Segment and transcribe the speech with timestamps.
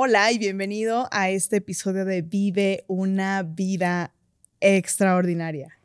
[0.00, 4.14] Hola y bienvenido a este episodio de Vive una vida
[4.60, 5.76] extraordinaria.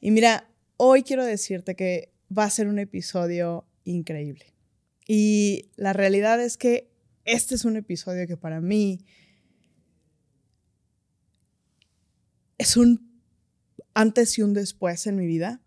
[0.00, 4.52] Y mira, hoy quiero decirte que va a ser un episodio increíble.
[5.06, 6.90] Y la realidad es que
[7.24, 9.04] este es un episodio que para mí
[12.58, 13.22] es un
[13.94, 15.62] antes y un después en mi vida.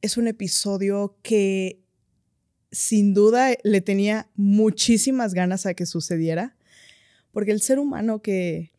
[0.00, 1.82] Es un episodio que
[2.70, 6.53] sin duda le tenía muchísimas ganas a que sucediera
[7.34, 8.70] porque el ser humano que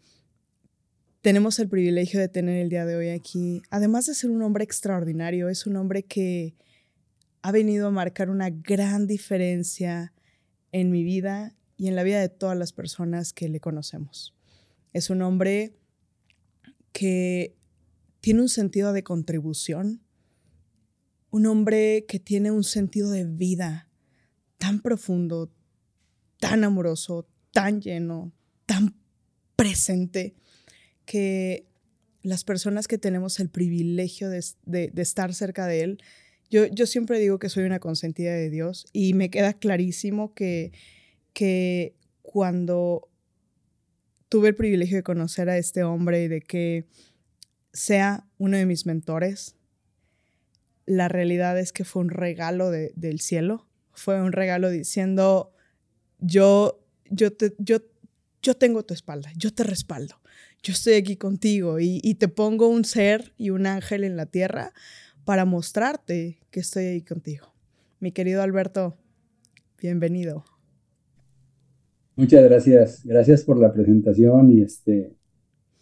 [1.21, 4.63] tenemos el privilegio de tener el día de hoy aquí, además de ser un hombre
[4.63, 6.55] extraordinario, es un hombre que
[7.41, 10.13] ha venido a marcar una gran diferencia
[10.71, 14.33] en mi vida y en la vida de todas las personas que le conocemos.
[14.93, 15.75] Es un hombre
[16.93, 17.57] que
[18.21, 20.01] tiene un sentido de contribución,
[21.29, 23.89] un hombre que tiene un sentido de vida
[24.57, 25.51] tan profundo,
[26.39, 28.31] tan amoroso, tan lleno,
[28.65, 28.95] tan
[29.55, 30.35] presente
[31.05, 31.65] que
[32.23, 36.03] las personas que tenemos el privilegio de, estar cerca de Él,
[36.49, 40.71] yo, yo, siempre digo que soy una consentida de Dios y me queda clarísimo que,
[41.33, 43.09] que cuando
[44.29, 46.85] tuve el privilegio de conocer a este hombre y de que
[47.73, 49.55] sea uno de mis mentores,
[50.85, 55.53] la realidad es que fue un regalo del cielo, fue un regalo diciendo,
[56.19, 57.81] yo, yo, te, yo
[58.45, 60.17] yo tengo tu espalda, yo te respaldo,
[60.61, 64.71] yo estoy aquí contigo y, te pongo un ser y un ángel en la tierra
[65.25, 67.47] para mostrarte que estoy ahí contigo.
[67.99, 68.93] Mi querido Alberto,
[69.81, 70.45] bienvenido.
[72.15, 75.15] Muchas gracias, gracias por la presentación y este,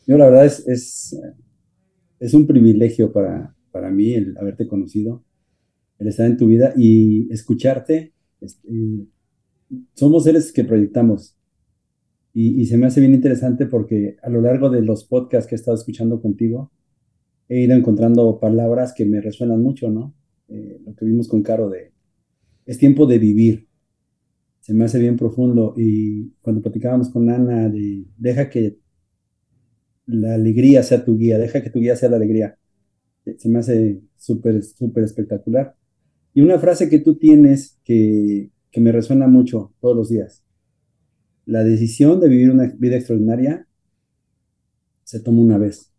[0.07, 1.13] yo la verdad es,
[2.19, 5.25] es, un privilegio para, para mí el haberte conocido,
[5.99, 8.13] el estar en tu vida y escucharte.
[8.39, 8.69] Este,
[9.95, 11.37] somos seres que proyectamos
[12.35, 15.57] y, se me hace bien interesante porque a lo largo de los podcasts que he
[15.57, 16.71] estado escuchando contigo,
[17.47, 20.15] he ido encontrando palabras que me resuenan mucho, ¿no?
[20.47, 21.93] Eh, lo que vimos con Caro de,
[22.65, 23.67] es tiempo de vivir.
[24.61, 25.75] Se me hace bien profundo.
[25.77, 28.79] Y cuando platicábamos con Ana de, deja que
[30.07, 32.57] la alegría sea tu guía, deja que tu guía sea la alegría.
[33.37, 35.75] Se me hace súper, súper espectacular.
[36.33, 40.42] Y una frase que tú tienes que, que me resuena mucho todos los días
[41.45, 43.67] la decisión de vivir una vida extraordinaria
[45.03, 45.93] se toma una vez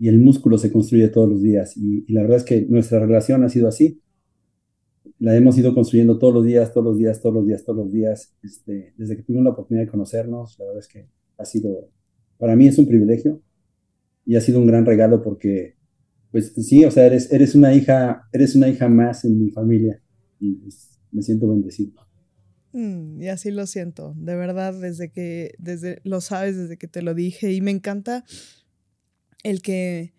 [0.00, 1.76] y el músculo se construye todos los días.
[1.76, 4.00] Y, la verdad es que nuestra relación ha sido así.
[5.18, 7.92] La hemos ido construyendo todos los días, todos los días, todos los días, todos los
[7.92, 8.34] días.
[8.42, 11.06] Este, desde que tuvimos la oportunidad de conocernos, la verdad es que
[11.36, 11.90] ha sido,
[12.38, 13.42] para mí es un privilegio
[14.24, 15.76] y ha sido un gran regalo porque,
[16.32, 20.02] pues sí, o sea, eres, eres una hija, eres una hija más en mi familia
[20.38, 22.09] y pues, me siento bendecido.
[22.72, 27.02] Mm, y así lo siento, de verdad, desde que, desde, lo sabes desde que te
[27.02, 28.24] lo dije y me encanta
[29.42, 30.12] el que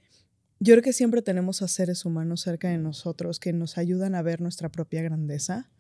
[0.60, 4.22] yo creo que siempre tenemos a seres humanos cerca de nosotros que nos ayudan a
[4.22, 5.72] ver nuestra propia grandeza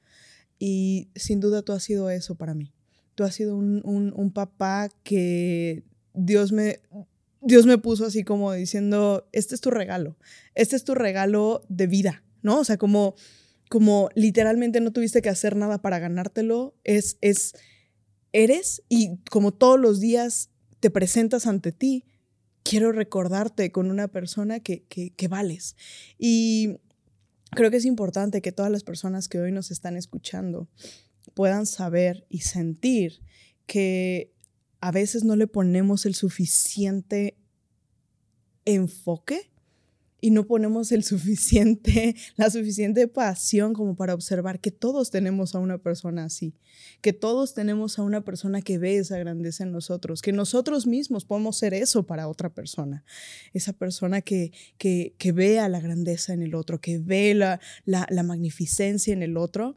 [0.57, 2.73] y sin duda tú has sido eso para mí.
[3.15, 5.83] Tú has sido un, un, un papá que
[6.13, 6.79] Dios me,
[7.41, 10.17] Dios me puso así como diciendo, este es tu regalo,
[10.55, 12.59] este es tu regalo de vida, ¿no?
[12.59, 13.15] O sea, como
[13.71, 17.53] como literalmente no tuviste que hacer nada para ganártelo, es, es,
[18.33, 20.49] eres y como todos los días
[20.81, 22.03] te presentas ante ti,
[22.63, 25.77] quiero recordarte con una persona que, que, que vales.
[26.17, 26.79] Y
[27.51, 30.67] creo que es importante que todas las personas que hoy nos están escuchando
[31.33, 33.21] puedan saber y sentir
[33.67, 34.33] que
[34.81, 37.37] a veces no le ponemos el suficiente
[38.65, 39.50] enfoque
[40.21, 45.59] y no ponemos el suficiente, la suficiente pasión como para observar que todos tenemos a
[45.59, 46.53] una persona así,
[47.01, 51.25] que todos tenemos a una persona que ve esa grandeza en nosotros, que nosotros mismos
[51.25, 53.03] podemos ser eso para otra persona,
[53.53, 58.05] esa persona que, que, que vea la grandeza en el otro, que ve la, la,
[58.09, 59.75] la magnificencia en el otro.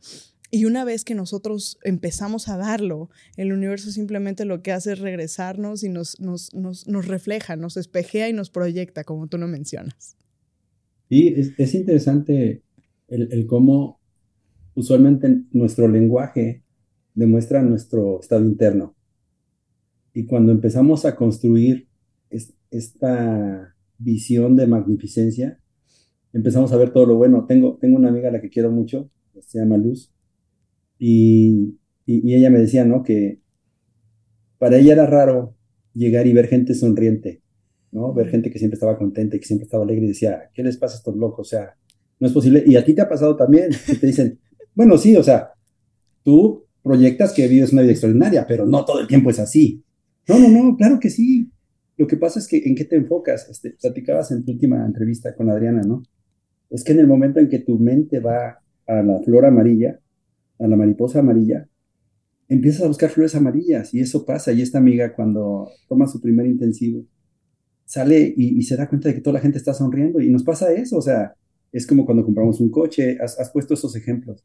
[0.50, 5.00] Y una vez que nosotros empezamos a darlo, el universo simplemente lo que hace es
[5.00, 9.48] regresarnos y nos, nos, nos, nos refleja, nos espejea y nos proyecta, como tú lo
[9.48, 10.16] mencionas.
[11.14, 11.28] Y
[11.58, 12.64] es, interesante
[13.06, 14.00] el, cómo
[14.74, 16.64] usualmente nuestro lenguaje
[17.14, 18.96] demuestra nuestro estado interno.
[20.12, 21.86] Y cuando empezamos a construir
[22.68, 25.60] esta visión de magnificencia,
[26.32, 27.46] empezamos a ver todo lo bueno.
[27.46, 29.08] Tengo, tengo una amiga a la que quiero mucho,
[29.38, 30.12] se llama Luz,
[30.98, 33.04] y, y, ella me decía, ¿no?
[33.04, 33.40] Que
[34.58, 35.54] para ella era raro
[35.92, 37.40] llegar y ver gente sonriente,
[37.94, 38.12] ¿no?
[38.12, 40.76] Ver gente que siempre estaba contenta y que siempre estaba alegre y decía, ¿qué les
[40.76, 41.46] pasa a estos locos?
[41.46, 41.76] O sea,
[42.18, 42.64] no es posible.
[42.66, 44.38] Y a ti te ha pasado también, que te dicen,
[44.74, 45.52] bueno, sí, o sea,
[46.24, 49.82] tú proyectas que vives una vida extraordinaria, pero no todo el tiempo es así.
[50.28, 51.50] No, no, no, claro que sí.
[51.96, 53.48] Lo que pasa es que en qué te enfocas.
[53.48, 56.02] Este, platicabas en tu última entrevista con Adriana, ¿no?
[56.70, 60.00] Es que en el momento en que tu mente va a la flor amarilla,
[60.58, 61.68] a la mariposa amarilla,
[62.48, 64.50] empiezas a buscar flores amarillas y eso pasa.
[64.52, 67.04] Y esta amiga cuando toma su primer intensivo,
[67.84, 70.72] sale y, se da cuenta de que toda la gente está sonriendo y nos pasa
[70.72, 70.98] eso.
[70.98, 71.34] O sea,
[71.72, 74.44] es como cuando compramos un coche, has, puesto esos ejemplos.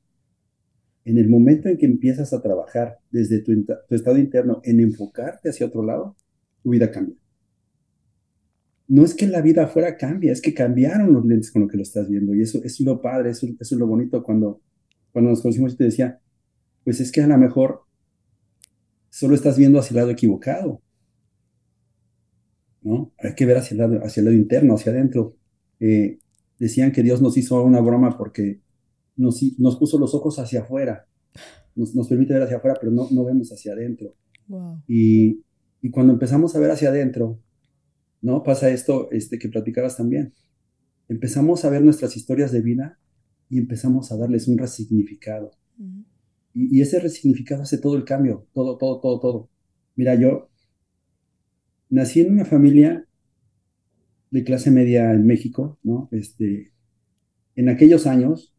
[1.06, 5.50] En el momento en que empiezas a trabajar desde tu, tu estado interno en enfocarte
[5.50, 6.16] hacia otro lado,
[6.62, 7.16] tu vida cambia
[8.90, 11.78] no es que la vida afuera cambie, es que cambiaron los lentes con lo que
[11.78, 12.34] lo estás viendo.
[12.34, 14.62] Y eso, es lo padre, eso, es lo bonito cuando,
[15.12, 16.20] cuando nos conocimos y te decía,
[16.84, 17.84] pues es que a lo mejor
[19.12, 20.82] solo estás viendo hacia el lado equivocado.
[22.82, 23.12] ¿No?
[23.20, 25.36] Hay que ver hacia el lado, hacia el lado interno, hacia adentro.
[25.80, 26.20] Eh,
[26.58, 28.62] decían que Dios nos hizo una broma porque
[29.16, 31.08] nos, nos puso los ojos hacia afuera.
[31.76, 34.16] Nos, nos, permite ver hacia afuera, pero no, no vemos hacia adentro.
[34.88, 35.44] Y,
[35.82, 37.40] y cuando empezamos a ver hacia adentro,
[38.22, 38.44] ¿no?
[38.44, 40.34] Pasa esto este, que platicabas también.
[41.08, 43.00] Empezamos a ver nuestras historias de vida
[43.50, 45.52] y empezamos a darles un resignificado.
[46.54, 49.50] y, ese resignificado hace todo el cambio, todo, todo, todo, todo.
[49.96, 50.49] Mira, yo
[51.90, 53.06] nací en una familia
[54.32, 56.08] de clase media en México, ¿no?
[56.12, 56.72] Este,
[57.56, 58.56] en aquellos años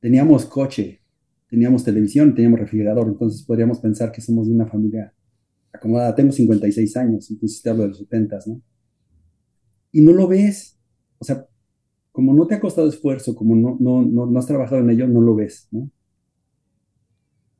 [0.00, 1.00] teníamos coche,
[1.48, 5.14] teníamos televisión, teníamos refrigerador, entonces podríamos pensar que somos de una familia
[5.72, 6.14] acomodada.
[6.14, 8.62] Tengo 56 años, entonces te hablo de los 70, ¿no?
[9.92, 10.78] Y no lo ves.
[11.18, 11.46] O sea,
[12.10, 15.06] como no te ha costado esfuerzo, como no, no, no, no has trabajado en ello,
[15.06, 15.90] no lo ves, ¿no?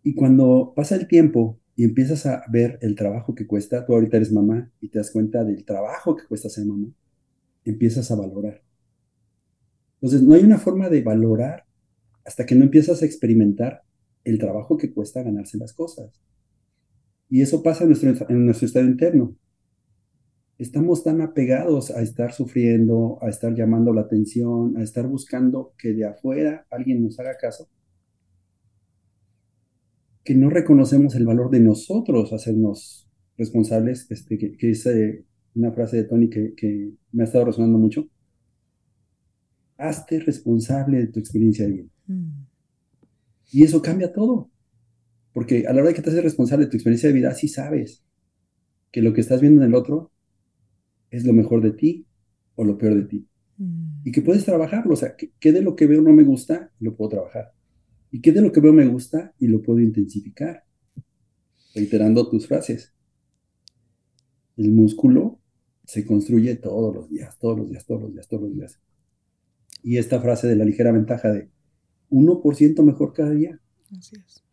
[0.02, 4.17] Y cuando pasa el tiempo y empiezas a ver el trabajo que cuesta, tú ahorita
[4.17, 6.94] eres mamá y te das cuenta del trabajo que cuesta ser mamá,
[7.64, 8.62] empiezas a valorar.
[9.94, 11.64] Entonces, no hay una forma de valorar
[12.25, 13.82] hasta que no empiezas a experimentar
[14.23, 16.23] el trabajo que cuesta ganarse las cosas.
[17.29, 17.88] Y eso pasa en
[18.46, 19.34] nuestro, estado interno.
[20.58, 25.94] Estamos tan apegados a estar sufriendo, a estar llamando la atención, a estar buscando que
[25.94, 27.69] de afuera alguien nos haga caso,
[30.24, 35.24] que no reconocemos el valor de nosotros hacernos responsables, este, que, es eh,
[35.54, 38.08] una frase de Tony que, que, me ha estado resonando mucho.
[39.76, 41.88] Hazte responsable de tu experiencia de vida.
[42.06, 42.46] Mm.
[43.52, 44.50] Y eso cambia todo.
[45.32, 47.48] Porque a la hora de que te haces responsable de tu experiencia de vida, sí
[47.48, 48.04] sabes
[48.92, 50.12] que lo que estás viendo en el otro
[51.10, 52.06] es lo mejor de ti
[52.54, 53.28] o lo peor de ti.
[53.58, 54.02] Mm.
[54.04, 54.94] Y que puedes trabajarlo.
[54.94, 56.70] O sea, ¿qué de lo que veo no me gusta?
[56.78, 57.52] Lo puedo trabajar.
[58.12, 59.34] ¿Y qué de lo que veo me gusta?
[59.40, 60.62] Y lo puedo intensificar.
[61.74, 62.94] Reiterando tus frases.
[64.56, 65.40] El músculo
[65.84, 68.80] se construye todos los días, todos los días, todos los días, todos los días.
[69.82, 71.50] Y esta frase de la ligera ventaja de
[72.10, 73.60] 1% mejor cada día.
[73.90, 74.44] Así es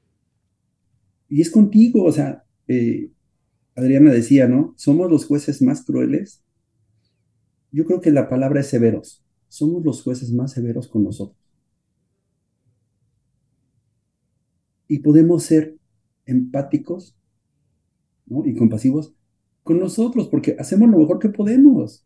[1.29, 3.11] y es contigo, o sea, eh,
[3.75, 4.73] Adriana decía, ¿no?
[4.77, 6.44] Somos los jueces más crueles.
[7.71, 9.23] Yo creo que la palabra es severos.
[9.47, 11.39] Somos los jueces más severos con nosotros.
[14.90, 15.78] Y podemos ser
[16.26, 17.16] empáticos
[18.26, 18.46] ¿no?
[18.46, 19.14] y compasivos
[19.64, 22.06] con nosotros, porque hacemos lo mejor que podemos.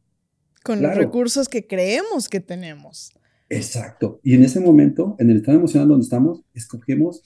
[0.64, 3.14] Con los recursos que creemos que tenemos.
[3.50, 4.20] Exacto.
[4.24, 7.24] Y en ese momento, en el estado emocional donde estamos, escogemos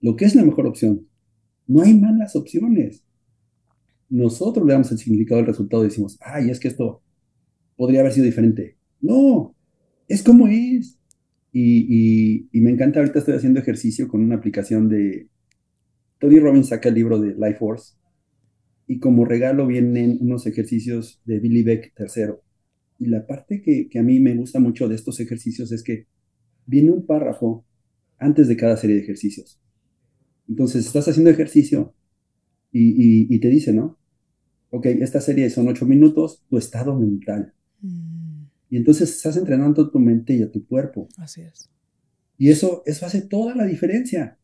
[0.00, 1.08] lo que es la mejor opción.
[1.66, 3.04] No hay malas opciones.
[4.08, 7.02] Nosotros le damos el significado del resultado y decimos, ay, es que esto
[7.76, 8.78] podría haber sido diferente.
[9.00, 9.54] No,
[10.08, 10.98] es como es.
[11.58, 15.30] Y, me encanta, ahorita estoy haciendo ejercicio con una aplicación de...
[16.18, 17.94] Tony Robbins saca el libro de Life Force
[18.86, 22.34] y como regalo vienen unos ejercicios de Billy Beck III.
[22.98, 26.06] Y la parte que, a mí me gusta mucho de estos ejercicios es que
[26.66, 27.64] viene un párrafo
[28.18, 29.58] antes de cada serie de ejercicios.
[30.50, 31.94] Entonces, estás haciendo ejercicio
[32.70, 33.98] y, te dice, ¿no?
[34.68, 37.54] Ok, esta serie son ocho minutos, tu estado mental.
[38.68, 41.08] Y entonces estás entrenando a tu mente y a tu cuerpo.
[41.18, 41.70] Así es.
[42.38, 44.38] Y eso, eso hace toda la diferencia,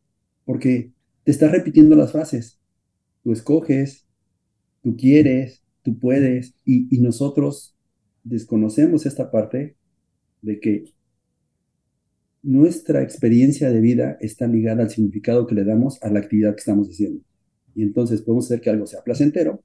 [0.45, 2.59] porque te estás repitiendo las frases.
[3.23, 4.07] Tú escoges,
[4.81, 7.75] tú quieres, tú puedes, y nosotros
[8.23, 9.75] desconocemos esta parte
[10.41, 10.85] de que
[12.41, 16.59] nuestra experiencia de vida está ligada al significado que le damos a la actividad que
[16.59, 17.23] estamos haciendo.
[17.75, 19.63] Y entonces podemos hacer que algo sea placentero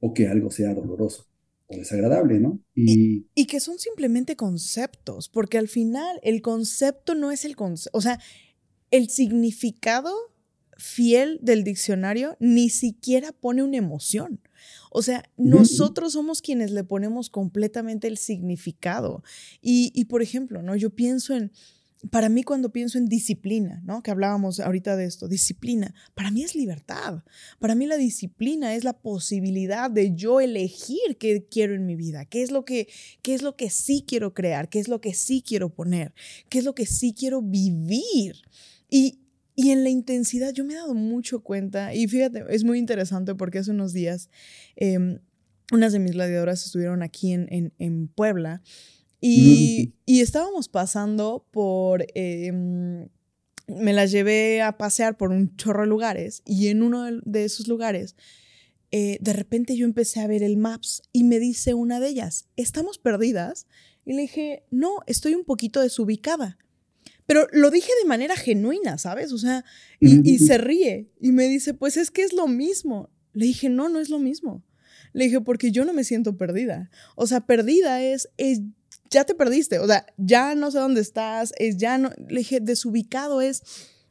[0.00, 1.29] o que algo sea doloroso
[1.70, 2.60] o desagradable, ¿no?
[2.74, 7.96] Y, y, que son simplemente conceptos, porque al final el concepto no es el concepto,
[7.96, 8.20] o sea,
[8.90, 10.12] el significado
[10.76, 14.40] fiel del diccionario ni siquiera pone una emoción.
[14.90, 19.22] O sea, nosotros somos quienes le ponemos completamente el significado.
[19.62, 20.74] Y, y, por ejemplo, ¿no?
[20.74, 21.52] Yo pienso en,
[22.10, 24.02] para mí cuando pienso en disciplina, ¿no?
[24.02, 27.22] Que hablábamos ahorita de esto, disciplina, para mí es libertad.
[27.58, 32.24] Para mí la disciplina es la posibilidad de yo elegir qué quiero en mi vida,
[32.24, 32.88] qué es lo que
[33.22, 36.14] qué es lo que sí quiero crear, qué es lo que sí quiero poner,
[36.48, 38.36] qué es lo que sí quiero vivir.
[38.88, 39.20] Y
[39.54, 43.34] y en la intensidad yo me he dado mucho cuenta, y fíjate, es muy interesante
[43.34, 44.30] porque hace unos días
[44.76, 45.18] em,
[45.70, 48.62] unas de mis gladiadoras estuvieron aquí en, en, Puebla
[49.20, 53.08] y, y, estábamos pasando por, em,
[53.66, 57.68] me las llevé a pasear por un chorro de lugares y en uno de esos
[57.68, 58.16] lugares,
[58.92, 62.48] eh, de repente yo empecé a ver el Maps y me dice una de ellas,
[62.56, 63.66] ¿estamos perdidas?
[64.04, 66.58] Y le dije, no, estoy un poquito desubicada.
[67.26, 69.30] Pero lo dije de manera genuina, ¿sabes?
[69.32, 69.64] O sea,
[70.00, 73.08] y, se ríe y me dice, pues es que es lo mismo.
[73.34, 74.64] Le dije, no, no es lo mismo.
[75.12, 76.90] Le dije, porque yo no me siento perdida.
[77.14, 78.62] O sea, perdida es, es
[79.10, 79.78] ya te perdiste.
[79.78, 82.10] O sea, ya no sé dónde estás, es ya no.
[82.28, 83.62] Le dije, desubicado es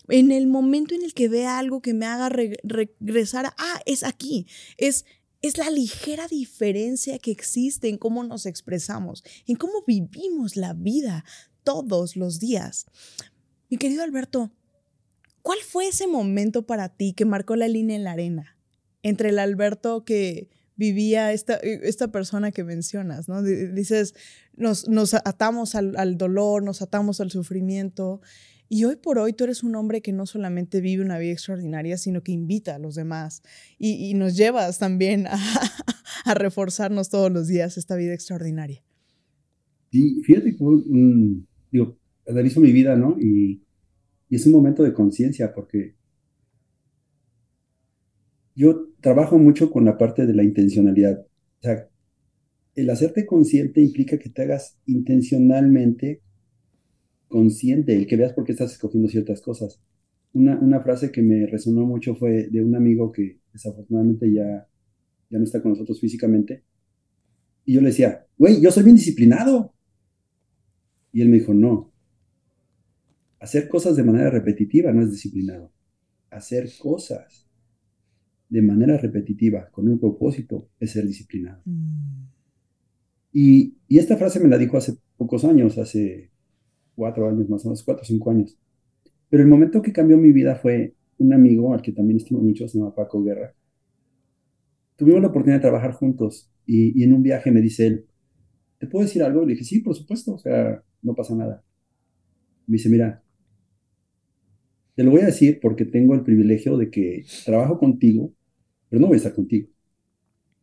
[0.07, 4.03] en el momento en el que vea algo que me haga regresar a, ah, es
[4.03, 4.47] aquí.
[4.77, 5.05] Es,
[5.41, 11.23] es la ligera diferencia que existe en cómo nos expresamos, en cómo vivimos la vida
[11.63, 12.85] todos los días.
[13.69, 14.51] Mi querido Alberto,
[15.41, 18.57] ¿cuál fue ese momento para ti que marcó la línea en la arena
[19.03, 20.49] entre el Alberto que
[20.79, 23.43] vivía esta, esta persona que mencionas, ¿no?
[23.43, 24.15] Dices,
[24.55, 28.21] nos, nos atamos al, dolor, nos atamos al sufrimiento.
[28.69, 31.97] Y hoy por hoy tú eres un hombre que no solamente vive una vida extraordinaria,
[31.97, 33.41] sino que invita a los demás
[33.77, 35.37] y, nos llevas también a,
[36.25, 38.81] a, reforzarnos todos los días esta vida extraordinaria.
[39.91, 43.17] Sí, fíjate que un, digo, analizo mi vida, ¿no?
[43.19, 43.63] Y,
[44.29, 45.95] es un momento de conciencia porque
[48.59, 51.21] yo trabajo mucho con la parte de la intencionalidad.
[51.21, 51.87] O sea,
[52.75, 56.21] el hacerte consciente implica que te hagas intencionalmente
[57.29, 59.81] consciente, el que veas por qué estás escogiendo ciertas cosas.
[60.33, 64.67] Una, una, frase que me resonó mucho fue de un amigo que desafortunadamente ya,
[65.29, 66.65] ya no está con nosotros físicamente.
[67.63, 69.73] Y yo le decía, güey, yo soy bien disciplinado.
[71.13, 71.93] Y él me dijo, no,
[73.39, 75.71] hacer cosas de manera repetitiva no es disciplinado.
[76.29, 77.48] Hacer cosas
[78.49, 81.61] de manera repetitiva, con un propósito, es ser disciplinado.
[81.65, 82.25] Mm.
[83.31, 86.31] Y, esta frase me la dijo hace pocos años, hace
[86.95, 88.57] cuatro años más o menos, cuatro o cinco años.
[89.29, 92.67] Pero el momento que cambió mi vida fue un amigo al que también estimo mucho,
[92.67, 93.53] se llama Paco Guerra.
[94.95, 98.05] Tuvimos la oportunidad de trabajar juntos y, y en un viaje me dice él,
[98.79, 99.45] ¿te puedo decir algo?
[99.45, 101.63] Le dije, sí, por supuesto, o sea, no pasa nada.
[102.65, 103.23] Me dice, mira,
[104.95, 108.33] te lo voy a decir porque tengo el privilegio de que trabajo contigo,
[108.89, 109.69] pero no voy a estar contigo.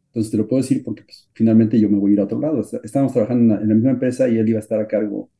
[0.08, 2.40] Entonces te lo puedo decir porque pues, finalmente yo me voy a ir a otro
[2.40, 2.60] lado.
[2.82, 5.30] Estábamos trabajando en la, misma empresa y él iba a estar a cargo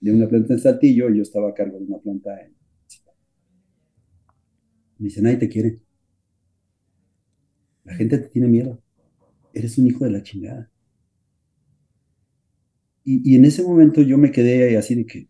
[0.00, 2.56] de una planta en Saltillo y yo estaba a cargo de una planta en...
[4.98, 5.80] Me dice, nadie te quiere.
[7.84, 8.80] La gente te tiene miedo.
[9.52, 10.70] Eres un hijo de la chingada.
[13.04, 15.28] Y, en ese momento yo me quedé así de que,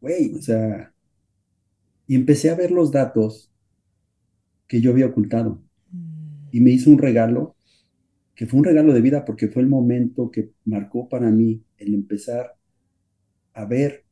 [0.00, 0.92] güey, o sea,
[2.06, 3.52] y empecé a ver los datos
[4.66, 5.62] que yo había ocultado.
[6.56, 7.54] Y me hizo un regalo,
[8.34, 11.92] que fue un regalo de vida porque fue el momento que marcó para mí el
[11.92, 12.56] empezar
[13.52, 14.06] a ver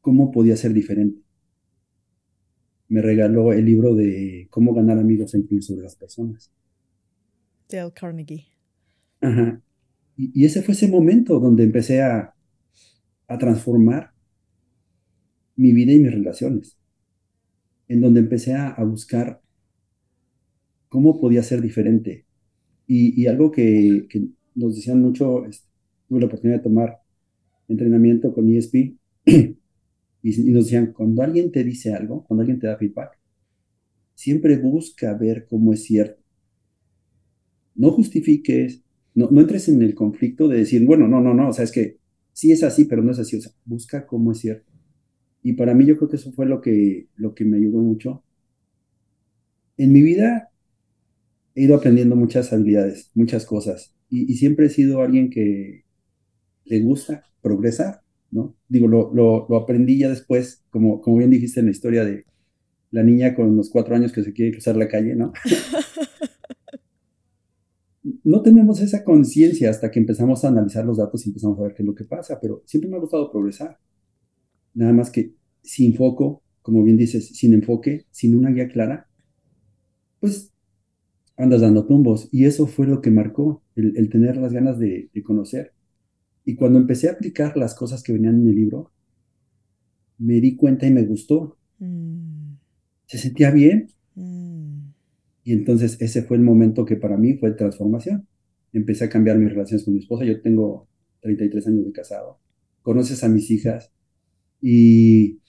[0.00, 1.22] cómo podía ser diferente.
[2.88, 6.50] Me regaló el libro de Cómo ganar amigos e influir sobre las personas.
[7.68, 8.48] Dale Carnegie.
[9.20, 9.62] Ajá.
[10.16, 12.34] Y, ese fue ese momento donde empecé a,
[13.38, 14.10] transformar
[15.54, 16.76] mi vida y mis relaciones,
[17.86, 19.45] en donde empecé a, buscar
[20.88, 22.24] cómo podía ser diferente.
[22.86, 24.06] Y, algo que,
[24.54, 25.44] nos decían mucho,
[26.08, 26.98] tuve la oportunidad de tomar
[27.68, 28.74] entrenamiento con ESP,
[29.26, 29.56] y,
[30.22, 33.18] y, nos decían, cuando alguien te dice algo, cuando alguien te da feedback,
[34.14, 36.22] siempre busca ver cómo es cierto.
[37.74, 38.82] No justifiques,
[39.14, 41.72] no, no entres en el conflicto de decir, bueno, no, no, no, o sea, es
[41.72, 41.98] que
[42.32, 44.70] sí es así, pero no es así, o sea, busca cómo es cierto.
[45.42, 48.22] Y para mí yo creo que eso fue lo que, lo que me ayudó mucho.
[49.76, 50.50] En mi vida
[51.56, 55.82] he ido aprendiendo muchas habilidades, muchas cosas, y, siempre he sido alguien que
[56.64, 58.54] le gusta progresar, ¿no?
[58.68, 62.24] Digo, lo, lo, aprendí ya después, como, como bien dijiste en la historia de
[62.92, 65.32] la niña con los cuatro años que se quiere cruzar la calle, ¿no?
[68.22, 71.74] no tenemos esa conciencia hasta que empezamos a analizar los datos y empezamos a ver
[71.74, 73.78] qué es lo que pasa, pero siempre me ha gustado progresar.
[74.74, 79.08] Nada más que sin foco, como bien dices, sin enfoque, sin una guía clara,
[80.20, 80.52] pues
[81.36, 82.28] andas dando tumbos.
[82.32, 85.72] Y eso fue lo que marcó, el, tener las ganas de, conocer.
[86.44, 88.92] Y cuando empecé a aplicar las cosas que venían en el libro,
[90.18, 91.58] me di cuenta y me gustó.
[91.78, 92.54] Mm.
[93.06, 93.88] Se sentía bien.
[94.14, 94.90] Mm.
[95.44, 98.26] Y entonces ese fue el momento que para mí fue transformación.
[98.72, 100.24] Empecé a cambiar mis relaciones con mi esposa.
[100.24, 100.88] Yo tengo
[101.20, 102.40] 33 años de casado.
[102.82, 103.92] Conoces a mis hijas.
[104.60, 105.40] Y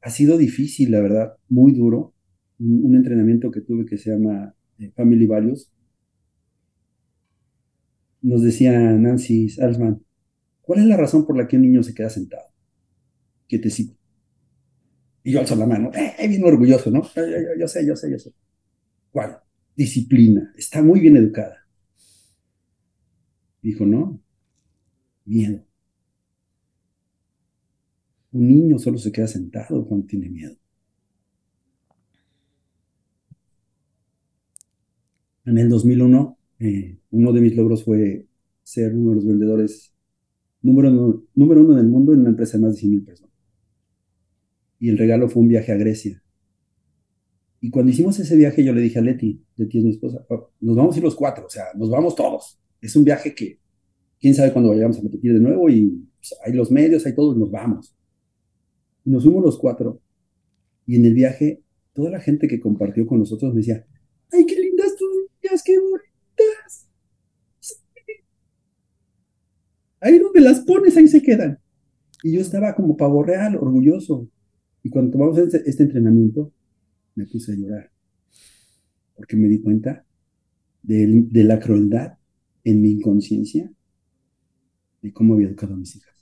[0.00, 2.14] ha sido difícil, la verdad, muy duro.
[2.58, 4.54] Un, entrenamiento que tuve que se llama
[4.94, 5.70] Family Values.
[8.22, 10.02] Nos decía Nancy Salzman,
[10.62, 12.48] ¿cuál es la razón por la que un niño se queda sentado?
[13.48, 13.96] Que te cito.
[15.22, 17.02] Y yo alzo la mano, eh, bien orgulloso, ¿no?
[17.58, 18.32] Yo, sé, yo sé, yo sé.
[19.10, 19.38] ¿Cuál?
[19.76, 20.52] Disciplina.
[20.56, 21.66] Está muy bien educada.
[23.62, 24.20] Dijo, no.
[25.24, 25.64] Miedo.
[28.32, 30.56] Un niño solo se queda sentado cuando tiene miedo.
[35.48, 38.26] En el 2001, eh, uno de mis logros fue
[38.62, 39.94] ser uno de los vendedores
[40.60, 43.34] número uno, número uno del mundo en una empresa de más de 100 mil personas.
[44.78, 46.22] Y el regalo fue un viaje a Grecia.
[47.60, 50.50] Y cuando hicimos ese viaje, yo le dije a Leti, Leti es mi esposa, oh,
[50.60, 52.60] nos vamos a ir los cuatro, o sea, nos vamos todos.
[52.80, 53.58] Es un viaje que
[54.20, 57.36] quién sabe cuándo vayamos a repetir de nuevo y pues, hay los medios, hay todos,
[57.36, 57.96] nos vamos.
[59.02, 60.00] Y nos fuimos los cuatro.
[60.86, 61.62] Y en el viaje,
[61.94, 63.86] toda la gente que compartió con nosotros me decía,
[64.30, 65.08] ¡ay, qué lindas tus
[65.42, 66.88] niñas, qué bonitas!
[70.00, 71.58] Ahí donde las pones, ahí se quedan.
[72.22, 74.28] Y yo estaba como pavo real, orgulloso.
[74.82, 76.52] Y cuando tomamos este, este entrenamiento,
[77.14, 77.90] me puse a llorar.
[79.14, 80.04] Porque me di cuenta
[80.82, 82.18] de, la crueldad
[82.64, 83.70] en mi inconsciencia
[85.02, 86.18] de cómo había educado a mis hijas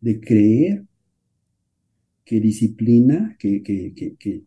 [0.00, 0.86] de creer
[2.24, 4.44] que disciplina, que,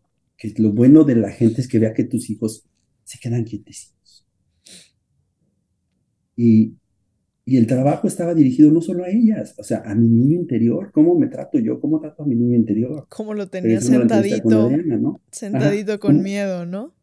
[0.56, 2.64] lo bueno de la gente es que vea que tus hijos
[3.04, 3.93] se quedan quietecitos.
[6.36, 6.74] Y,
[7.44, 10.90] y el trabajo estaba dirigido no solo a ellas, o sea, a mi niño interior,
[10.92, 13.06] cómo me trato yo, cómo trato a mi niño interior.
[13.08, 14.70] Cómo lo tenía sentadito,
[15.30, 16.94] sentadito con miedo, ¿no?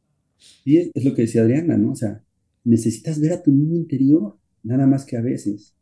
[0.66, 1.92] Y es, es, lo que decía Adriana, ¿no?
[1.92, 2.24] O sea,
[2.64, 5.76] necesitas ver a tu niño interior, nada más que a veces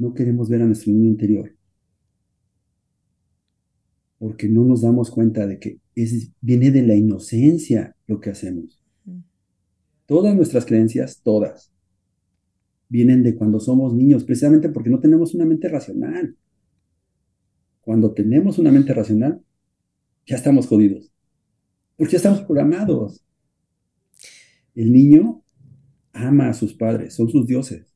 [0.00, 1.54] no queremos ver a nuestro niño interior.
[4.18, 8.79] Porque no nos damos cuenta de que es, viene de la inocencia lo que hacemos.
[10.10, 11.72] Todas nuestras creencias, todas,
[12.88, 16.36] vienen de cuando somos niños, precisamente porque no tenemos una mente racional.
[17.80, 19.40] Cuando tenemos una mente racional,
[20.26, 21.12] ya estamos jodidos.
[21.96, 23.24] Porque ya estamos programados.
[24.74, 25.44] El niño
[26.12, 27.90] ama a sus padres, son sus dioses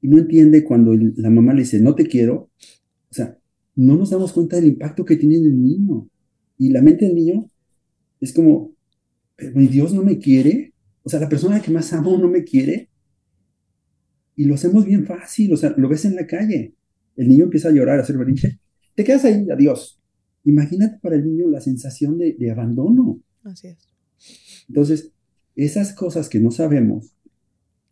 [0.00, 2.50] y no entiende cuando la mamá le dice, no te quiero,
[3.10, 3.36] o sea,
[3.74, 6.08] no nos damos cuenta del impacto que tiene en el niño.
[6.56, 7.50] Y la mente del niño
[8.20, 8.72] es como,
[9.54, 12.90] mi Dios no me quiere, o sea, la persona que más amo no me quiere.
[14.36, 16.74] Y lo hacemos bien fácil, o sea, lo ves en la calle.
[17.16, 18.60] El niño empieza a llorar, a hacer berrinche.
[18.94, 20.00] Te quedas ahí, adiós.
[20.44, 23.20] Imagínate para el niño la sensación de, de abandono.
[23.42, 23.88] Así es.
[24.68, 25.12] Entonces,
[25.56, 27.16] esas cosas que no sabemos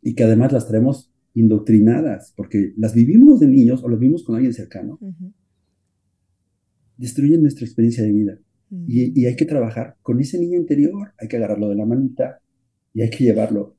[0.02, 4.37] y que además las traemos indoctrinadas, porque las vivimos de niños o las vivimos con
[4.37, 4.98] alguien cercano,
[6.96, 8.38] destruyen nuestra experiencia de vida.
[8.70, 12.40] Y, hay que trabajar con ese niño interior, hay que agarrarlo de la manita
[12.92, 13.76] y hay que llevarlo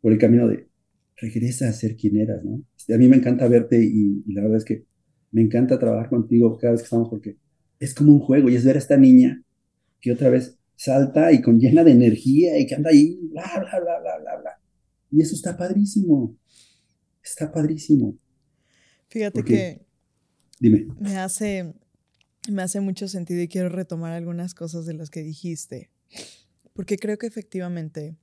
[0.00, 0.68] por el camino de
[1.16, 2.62] regresa a ser quien eras, ¿no?
[2.76, 4.84] Este, a mí me encanta verte y, la verdad es que
[5.32, 7.36] me encanta trabajar contigo cada vez que estamos porque
[7.78, 9.42] es como un juego y es ver a esta niña
[10.00, 13.80] que otra vez salta y con llena de energía y que anda ahí, bla, bla,
[13.80, 14.50] bla, bla, bla, bla.
[15.10, 16.36] Y eso está padrísimo.
[17.22, 18.16] Está padrísimo.
[19.08, 19.80] Fíjate que
[20.58, 20.86] dime.
[20.98, 21.74] Me hace,
[22.48, 25.90] me hace mucho sentido y quiero retomar algunas cosas de las que dijiste.
[26.72, 28.16] Porque creo que efectivamente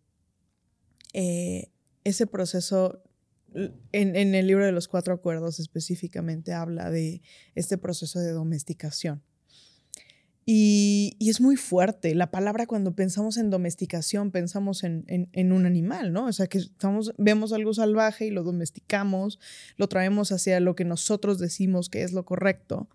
[1.13, 1.69] eh,
[2.03, 3.03] ese proceso,
[3.53, 7.21] en, en, el libro de los cuatro acuerdos específicamente, habla de
[7.56, 9.21] este proceso de domesticación.
[10.49, 12.15] Y, es muy fuerte.
[12.15, 16.27] La palabra cuando pensamos en domesticación, pensamos en, un animal, ¿no?
[16.27, 19.41] O sea, que estamos, vemos algo salvaje y lo domesticamos,
[19.75, 22.88] lo traemos hacia lo que nosotros decimos que es lo correcto.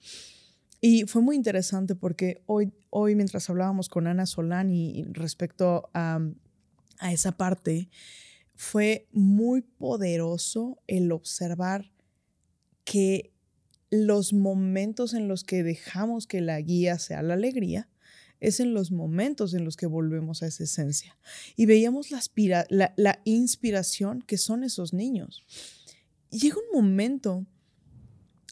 [0.85, 6.18] Y fue muy interesante porque hoy, hoy mientras hablábamos con Ana Solani respecto a,
[6.99, 7.88] a esa parte,
[8.57, 11.92] fue muy poderoso el observar
[12.83, 13.33] que
[13.90, 17.88] los momentos en los que dejamos que la guía sea la alegría
[18.40, 21.16] es en los momentos en los que volvemos a esa esencia.
[21.55, 25.45] Y veíamos la, la inspiración que son esos niños.
[26.29, 27.47] Y llega un momento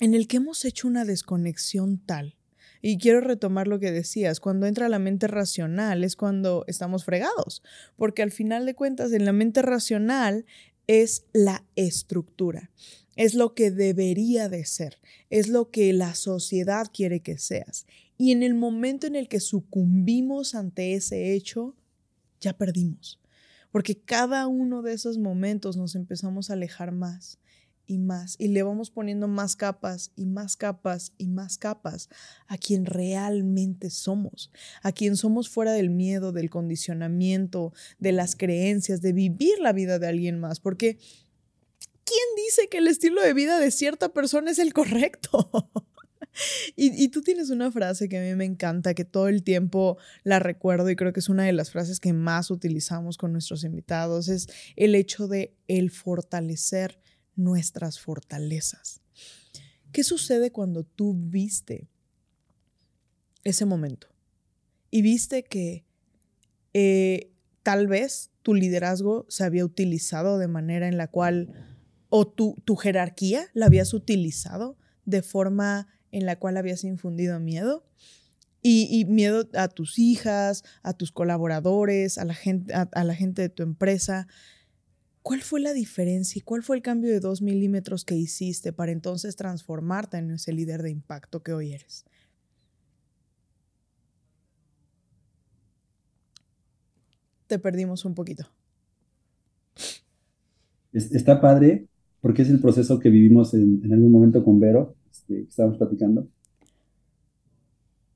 [0.01, 2.37] en el que hemos hecho una desconexión tal.
[2.83, 7.63] Y quiero retomar lo que decías, cuando entra la mente racional es cuando estamos fregados,
[7.97, 10.47] porque al final de cuentas en la mente racional
[10.87, 12.71] es la estructura,
[13.17, 17.87] es lo que debería de ser, es lo que la sociedad quiere que seas.
[18.17, 21.77] Y en el momento en el que sucumbimos ante ese hecho,
[22.41, 23.21] ya perdimos,
[23.71, 27.40] porque cada uno de esos momentos nos empezamos a alejar más
[27.91, 32.09] y más y le vamos poniendo más capas y más capas y más capas
[32.47, 39.03] a quien realmente somos, a quien somos fuera del miedo, del condicionamiento, de las creencias,
[39.03, 40.99] de vivir la vida de alguien más, porque
[42.05, 45.51] ¿quién dice que el estilo de vida de cierta persona es el correcto?
[46.77, 50.39] Y, tú tienes una frase que a mí me encanta, que todo el tiempo la
[50.39, 54.29] recuerdo y creo que es una de las frases que más utilizamos con nuestros invitados,
[54.29, 57.01] es el hecho de el fortalecer
[57.37, 59.01] nuestras fortalezas.
[59.93, 61.89] ¿Qué sucede cuando tú viste
[63.45, 64.09] ese momento
[64.91, 65.85] y viste que
[66.75, 71.53] eh, tal vez tu liderazgo se había utilizado de manera en la cual,
[72.09, 77.85] o tu, tu jerarquía la habías utilizado de forma en la cual habías infundido miedo?
[78.63, 83.49] Y, miedo a tus hijas, a tus colaboradores, a la gente, a la gente de
[83.49, 84.29] tu empresa.
[85.23, 88.93] ¿Cuál fue la diferencia y cuál fue el cambio de dos milímetros que hiciste para
[88.93, 92.07] entonces transformarte en ese líder de impacto que hoy eres?
[97.47, 98.47] Te perdimos un poquito.
[100.93, 101.87] Está padre
[102.21, 106.29] porque es el proceso que vivimos en, algún momento con Vero, este, que estábamos platicando.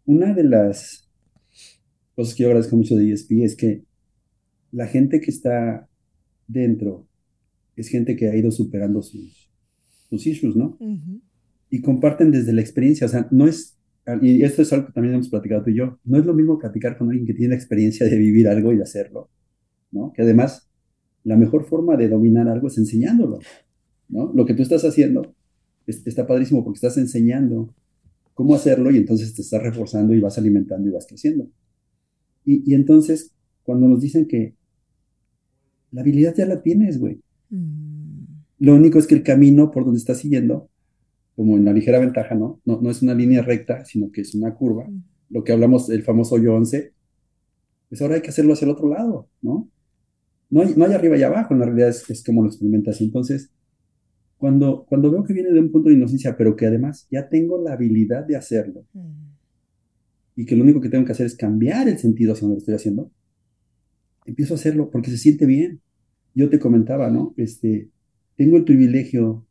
[0.07, 1.09] Una de las
[2.15, 3.85] cosas que yo agradezco mucho de ESP es que
[4.73, 5.89] la gente que está
[6.47, 7.07] dentro
[7.77, 9.51] es gente que ha ido superando sus,
[10.09, 10.79] sus issues, ¿no?
[11.71, 13.77] Y comparten desde la experiencia, o sea, no es,
[14.23, 16.59] y esto es algo que también hemos platicado tú y yo, no es lo mismo
[16.59, 19.31] platicar con alguien que tiene la experiencia de vivir algo y de hacerlo,
[19.91, 20.13] ¿no?
[20.13, 20.71] Que además,
[21.25, 23.41] la mejor forma de dominar algo es enseñándolo,
[24.09, 24.33] ¿no?
[24.33, 25.35] Lo que tú estás haciendo
[25.87, 27.75] está padrísimo porque estás enseñando
[28.35, 31.49] cómo hacerlo y entonces te estás reforzando y vas alimentando y vas creciendo.
[32.45, 34.55] Y, y entonces, cuando nos dicen que
[35.95, 37.21] la habilidad ya la tienes, güey.
[37.51, 38.25] Mm.
[38.59, 40.69] Lo único es que el camino por donde estás siguiendo,
[41.37, 42.61] como en la ligera ventaja, ¿no?
[42.65, 44.87] No, no es una línea recta, sino que es una curva.
[44.89, 45.05] Mm.
[45.31, 46.93] Lo que hablamos del famoso hoyo 11,
[47.89, 49.71] pues ahora hay que hacerlo hacia el otro lado, ¿no?
[50.51, 53.01] No hay, no hay arriba y abajo, en la realidad es, como lo experimentas.
[53.01, 53.51] Entonces,
[54.37, 57.63] cuando, cuando veo que viene de un punto de inocencia, pero que además ya tengo
[57.63, 60.41] la habilidad de hacerlo, mm.
[60.41, 62.59] y que lo único que tengo que hacer es cambiar el sentido hacia donde lo
[62.59, 63.11] estoy haciendo,
[64.25, 65.81] empiezo a hacerlo porque se siente bien.
[66.35, 67.35] Yo te comentaba, ¿no?
[67.37, 67.91] Este,
[68.37, 69.47] tengo el privilegio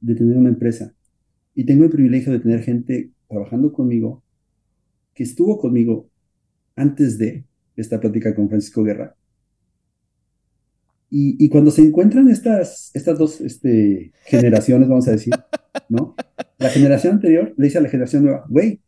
[0.00, 0.94] de tener una empresa
[1.54, 4.22] y tengo el privilegio de tener gente trabajando conmigo
[5.14, 6.10] que estuvo conmigo
[6.76, 7.44] antes de
[7.76, 9.16] esta plática con Francisco Guerra.
[11.16, 15.32] Y, cuando se encuentran estas, estas dos este, generaciones, vamos a decir,
[15.88, 16.16] ¿no?
[16.58, 18.80] La generación anterior le dice a la generación nueva, güey,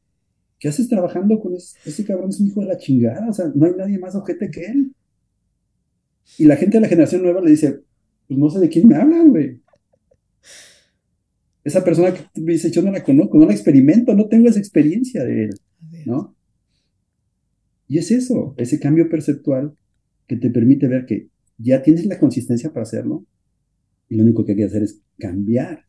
[0.58, 2.30] ¿qué haces trabajando con ese, ese cabrón?
[2.30, 4.92] Es un hijo de la chingada, o sea, no hay nadie más ojete que él.
[6.38, 7.80] Y la gente de la generación nueva le dice,
[8.28, 9.60] pues no sé de quién me hablan, güey.
[11.64, 14.58] Esa persona que me dice, yo no la conozco, no la experimento, no tengo esa
[14.58, 15.50] experiencia de él,
[16.04, 16.36] ¿no?
[17.88, 19.76] Y es eso, ese cambio perceptual
[20.26, 23.24] que te permite ver que ya tienes la consistencia para hacerlo
[24.08, 25.86] y lo único que hay que hacer es cambiar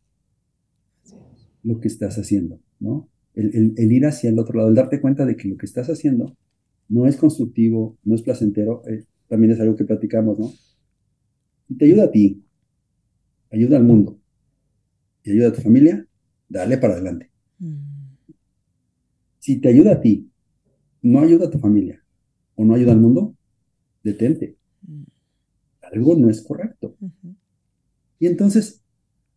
[1.62, 3.08] lo que estás haciendo, ¿no?
[3.34, 6.36] El, ir hacia el otro lado, el darte cuenta de que lo que estás haciendo
[6.88, 10.50] no es constructivo, no es placentero, eh, también es algo que platicamos, ¿no?
[11.68, 12.42] Y te ayuda a ti,
[13.52, 14.18] ayuda al mundo,
[15.22, 16.06] y ayuda a tu familia,
[16.48, 17.30] dale para adelante.
[17.58, 17.76] Mm.
[19.38, 20.30] Si te ayuda a ti,
[21.02, 22.02] no ayuda a tu familia,
[22.54, 23.36] o no ayuda al mundo,
[24.02, 24.56] detente.
[24.86, 25.02] Mm.
[25.82, 26.96] Algo no es correcto.
[28.18, 28.82] Y entonces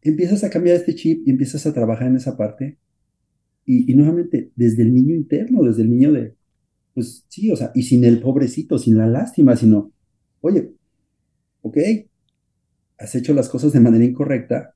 [0.01, 2.77] empiezas a cambiar este chip y empiezas a trabajar en esa parte.
[3.65, 6.35] Y, y nuevamente, desde el niño interno, desde el niño de,
[6.93, 9.91] pues sí, o sea, y sin el pobrecito, sin la lástima, sino,
[10.41, 10.73] oye,
[11.61, 11.77] ok,
[12.97, 14.75] has hecho las cosas de manera incorrecta,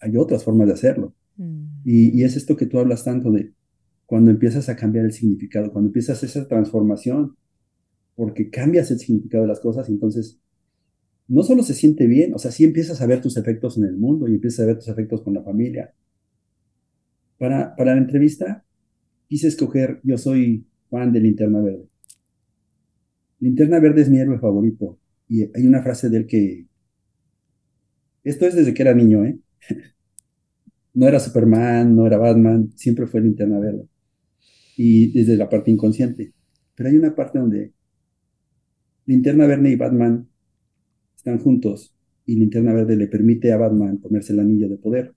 [0.00, 1.14] hay otras formas de hacerlo.
[1.36, 1.80] Mm.
[1.84, 3.52] Y, es esto que tú hablas tanto de
[4.06, 7.36] cuando empiezas a cambiar el significado, cuando empiezas esa transformación,
[8.14, 10.38] porque cambias el significado de las cosas, entonces
[11.28, 13.96] no solo se siente bien, o sea, sí empiezas a ver tus efectos en el
[13.96, 15.94] mundo y empiezas a ver tus efectos con la familia.
[17.38, 18.64] Para, para la entrevista
[19.28, 21.88] quise escoger Yo soy Juan de Linterna Verde.
[23.40, 24.98] Linterna Verde es mi héroe favorito.
[25.26, 26.66] Y hay una frase de él que...
[28.22, 29.38] Esto es desde que era niño, ¿eh?
[30.94, 33.88] No era Superman, no era Batman, siempre fue Linterna Verde.
[34.76, 36.34] Y desde la parte inconsciente.
[36.74, 37.72] Pero hay una parte donde
[39.06, 40.28] Linterna Verde y Batman
[41.16, 41.94] están juntos
[42.26, 45.14] y Linterna Verde le permite a Batman ponerse el anillo de poder.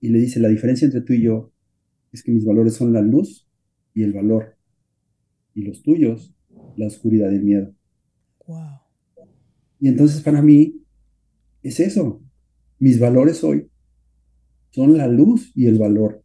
[0.00, 1.52] Y le dice, la diferencia entre tú y yo
[2.12, 3.43] es que mis valores son la luz
[3.94, 4.56] y el valor.
[5.54, 6.34] Y los tuyos,
[6.76, 7.74] la oscuridad y el miedo.
[8.46, 8.80] Wow.
[9.80, 10.82] Y entonces para mí
[11.62, 12.22] es eso.
[12.78, 13.70] Mis valores hoy
[14.70, 16.22] son la luz y el valor.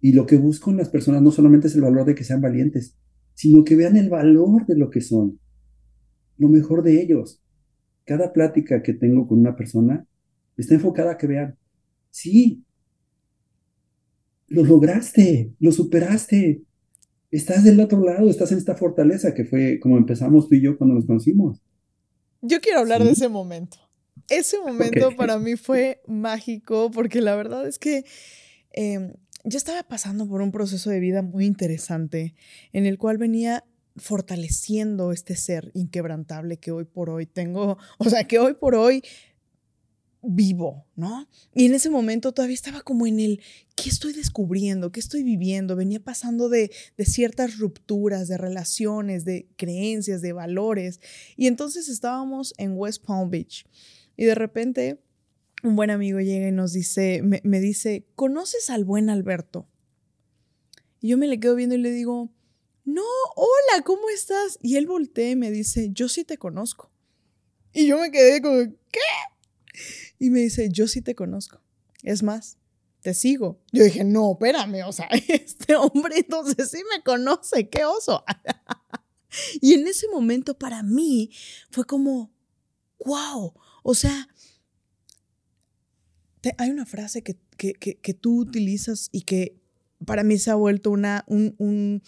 [0.00, 2.40] Y lo que busco en las personas no solamente es el valor de que sean
[2.40, 2.96] valientes,
[3.34, 5.40] sino que vean el valor de lo que son,
[6.38, 7.42] lo mejor de ellos.
[8.04, 10.06] Cada plática que tengo con una persona
[10.56, 11.56] está enfocada a que vean,
[12.10, 12.64] sí,
[14.48, 16.62] lo lograste, lo superaste,
[17.32, 20.76] estás del otro lado, estás en esta fortaleza que fue como empezamos tú y yo
[20.76, 21.60] cuando nos conocimos.
[22.42, 23.78] Yo quiero hablar de ese momento.
[24.28, 28.04] Ese momento para mí fue mágico porque la verdad es que
[28.72, 29.14] em,
[29.44, 32.34] yo estaba pasando por un proceso de vida muy interesante
[32.72, 33.64] en el cual venía
[33.96, 39.02] fortaleciendo este ser inquebrantable que hoy por hoy tengo, o sea, que hoy por hoy
[40.22, 41.28] vivo, ¿no?
[41.52, 43.40] Y en ese momento todavía estaba como en el,
[43.74, 44.92] ¿qué estoy descubriendo?
[44.92, 45.74] ¿Qué estoy viviendo?
[45.74, 51.00] Venía pasando de, ciertas rupturas, de relaciones, de creencias, de valores.
[51.36, 53.66] Y entonces estábamos en West Palm Beach
[54.16, 55.02] y de repente
[55.64, 59.68] un buen amigo llega y nos dice, me, dice, ¿conoces al buen Alberto?
[61.00, 62.32] Y yo me le quedo viendo y le digo,
[62.84, 63.02] no,
[63.36, 64.58] hola, ¿cómo estás?
[64.60, 66.90] Y él voltea y me dice, yo sí te conozco.
[67.72, 68.58] Y yo me quedé como,
[68.90, 69.00] ¿qué?
[70.22, 71.60] Y me dice, yo sí te conozco.
[72.04, 72.56] Es más,
[73.00, 73.60] te sigo.
[73.72, 78.22] Yo dije, no, espérame, o sea, este hombre entonces sí me conoce, qué oso.
[79.60, 81.32] y en ese momento para mí
[81.72, 82.32] fue como,
[83.04, 84.28] wow, o sea,
[86.56, 87.34] hay una frase que,
[88.14, 89.60] tú utilizas y que
[90.06, 92.00] para mí se ha vuelto una, un,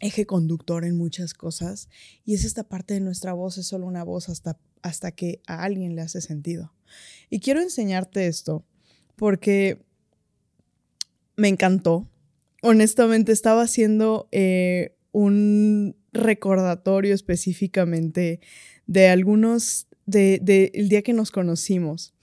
[0.00, 1.90] eje conductor en muchas cosas
[2.24, 5.62] y es esta parte de nuestra voz, es solo una voz hasta, hasta que a
[5.62, 6.72] alguien le hace sentido.
[7.30, 8.64] Y quiero enseñarte esto
[9.16, 9.78] porque
[11.36, 12.08] me encantó.
[12.62, 18.40] Honestamente estaba haciendo eh, un recordatorio específicamente
[18.86, 22.14] de algunos, del de, día que nos conocimos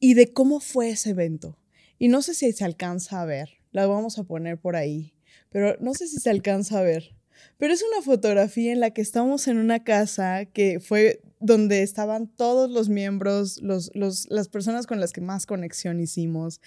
[0.00, 1.58] y de cómo fue ese evento.
[1.98, 5.14] Y no sé si se alcanza a ver, la vamos a poner por ahí,
[5.50, 7.16] pero no sé si se alcanza a ver.
[7.56, 12.28] Pero es una fotografía en la que estamos en una casa que fue donde estaban
[12.28, 16.60] todos los miembros, los, las personas con las que más conexión hicimos.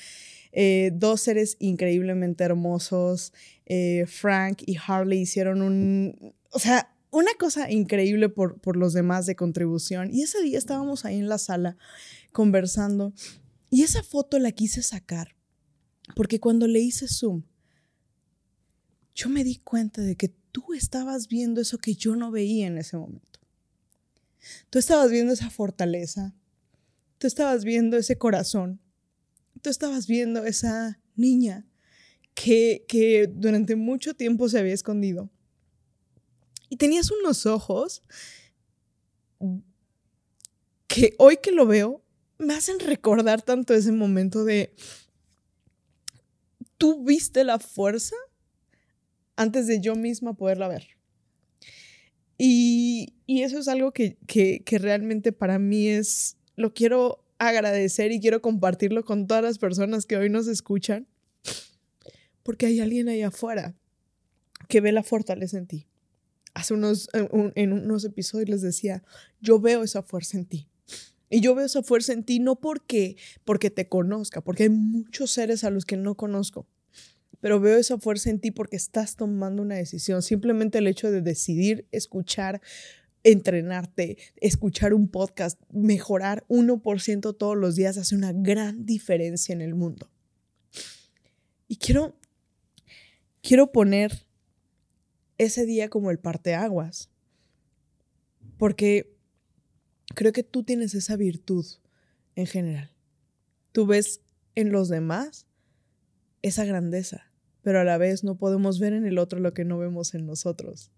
[0.51, 3.33] Eh, dos seres increíblemente hermosos.
[3.65, 9.25] Eh, Frank y Harley hicieron un, o sea, una cosa increíble por, por los demás
[9.25, 10.13] de contribución.
[10.13, 11.77] Y ese día estábamos ahí en la sala
[12.31, 13.13] conversando.
[13.69, 15.35] Y esa foto la quise sacar
[16.15, 17.43] porque cuando le hice zoom,
[19.13, 22.77] yo me di cuenta de que tú estabas viendo eso que yo no veía en
[22.77, 23.30] ese momento.
[24.69, 26.33] Tú estabas viendo esa fortaleza,
[27.17, 28.79] tú estabas viendo ese corazón,
[29.61, 31.65] tú estabas viendo esa niña
[32.33, 35.29] que, que durante mucho tiempo se había escondido.
[36.69, 38.03] Y tenías unos ojos
[40.87, 42.03] que hoy que lo veo
[42.37, 44.73] me hacen recordar tanto ese momento de,
[46.77, 48.15] tú viste la fuerza
[49.35, 50.87] antes de yo misma poderla ver.
[52.43, 58.19] Y, eso es algo que, que, que realmente para mí es, lo quiero agradecer y
[58.19, 61.07] quiero compartirlo con todas las personas que hoy nos escuchan,
[62.41, 63.75] porque hay alguien ahí afuera
[64.67, 65.87] que ve la fortaleza en ti.
[66.55, 69.03] Hace unos, en unos episodios les decía,
[69.39, 70.67] yo veo esa fuerza en ti.
[71.29, 75.29] Y yo veo esa fuerza en ti no porque, porque te conozca, porque hay muchos
[75.29, 76.67] seres a los que no conozco,
[77.41, 80.21] pero veo esa fuerza en ti porque estás tomando una decisión.
[80.21, 82.61] Simplemente el hecho de decidir escuchar,
[83.23, 89.75] entrenarte, escuchar un podcast, mejorar 1% todos los días hace una gran diferencia en el
[89.75, 90.09] mundo.
[91.67, 92.15] Y quiero,
[93.41, 94.25] quiero poner
[95.37, 97.09] ese día como el parteaguas,
[98.57, 99.15] porque
[100.13, 101.65] creo que tú tienes esa virtud
[102.35, 102.91] en general.
[103.71, 104.21] Tú ves
[104.53, 105.47] en los demás
[106.41, 107.30] esa grandeza,
[107.63, 110.25] pero a la vez no podemos ver en el otro lo que no vemos en
[110.25, 110.91] nosotros.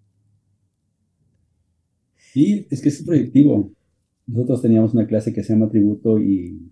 [2.16, 3.72] Sí, es que es proyectivo.
[4.26, 6.72] Nosotros teníamos una clase que se llama Tributo y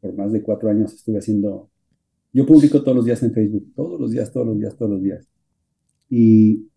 [0.00, 1.70] por más de cuatro años estuve haciendo,
[2.32, 5.02] yo publico todos los días en Facebook, todos los días, todos los días, todos los
[5.02, 5.28] días.
[6.08, 6.68] Y,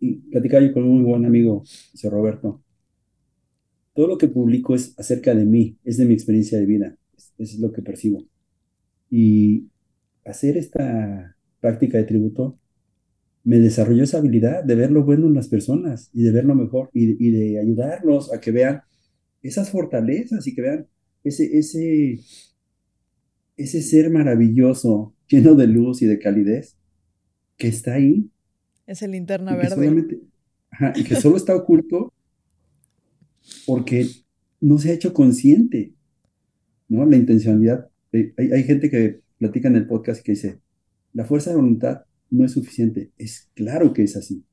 [0.00, 1.60] y platicaba yo con un muy buen amigo,
[1.92, 2.62] José Roberto.
[3.94, 7.32] Todo lo que publico es acerca de mí, es de mi experiencia de vida, es,
[7.38, 8.24] es lo que percibo.
[9.10, 9.68] Y
[10.24, 12.58] hacer esta práctica de tributo
[13.44, 16.54] me desarrolló esa habilidad de ver lo bueno en las personas y de ver lo
[16.54, 18.82] mejor y, y de ayudarlos a que vean
[19.42, 20.86] esas fortalezas y que vean
[21.24, 22.20] ese, ese,
[23.56, 26.76] ese ser maravilloso, lleno de luz y de calidez,
[27.56, 28.30] que está ahí.
[28.86, 30.20] Es el linterna verde.
[30.70, 32.12] ajá, y que solo está oculto
[33.66, 34.06] porque
[34.60, 35.94] no se ha hecho consciente,
[36.88, 37.06] ¿no?
[37.06, 37.88] La intencionalidad.
[38.12, 40.60] Eh, Hay, hay gente que platica en el podcast que dice,
[41.12, 43.12] la fuerza de voluntad no es suficiente.
[43.18, 44.44] Es claro que es así.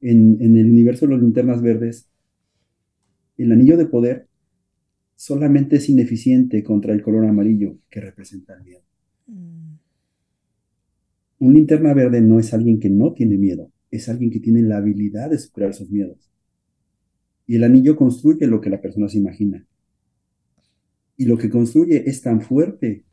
[0.00, 2.08] En, en el universo de los linternas verdes,
[3.36, 4.28] el anillo de poder
[5.16, 8.82] solamente es ineficiente contra el color amarillo que representa el miedo.
[9.26, 9.74] Mm,
[11.38, 14.78] Un linterna verde no es alguien que no tiene miedo, es alguien que tiene la
[14.78, 16.30] habilidad de superar sus miedos.
[17.46, 19.66] Y el anillo construye lo que la persona se imagina.
[21.16, 23.04] Y lo que construye es tan fuerte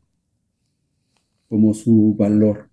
[1.52, 2.70] como su valor.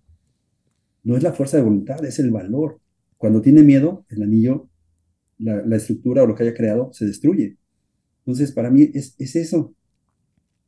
[1.04, 2.80] No es la fuerza de voluntad, es el valor.
[3.18, 4.70] Cuando tiene miedo, el anillo,
[5.36, 7.58] la, la estructura o lo que haya creado, se destruye.
[8.20, 9.74] Entonces, para mí es, es eso.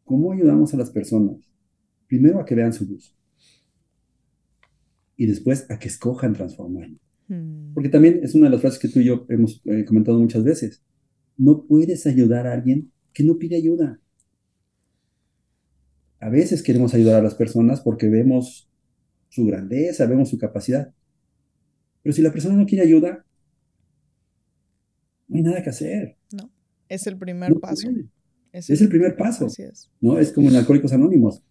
[0.04, 1.38] ¿Cómo ayudamos a las personas?
[2.06, 3.16] Primero a que vean su luz.
[5.16, 6.98] Y después a que escojan transformarlo.
[7.28, 7.72] mm.
[7.72, 10.44] Porque también es una de las frases que tú y yo hemos eh, comentado muchas
[10.44, 10.84] veces.
[11.38, 14.01] No puedes ayudar a alguien que no pide ayuda.
[16.22, 18.70] A veces queremos ayudar a las personas porque vemos
[19.28, 20.94] su grandeza, vemos su capacidad.
[22.00, 23.26] Pero si la persona no quiere ayuda,
[25.26, 26.16] no hay nada que hacer.
[26.88, 27.88] Es el primer No paso.
[27.88, 28.06] puede.
[28.52, 29.46] Es el primer paso.
[29.46, 29.90] Así es.
[30.00, 30.16] ¿no?
[30.16, 31.42] Es como en Alcohólicos Anónimos.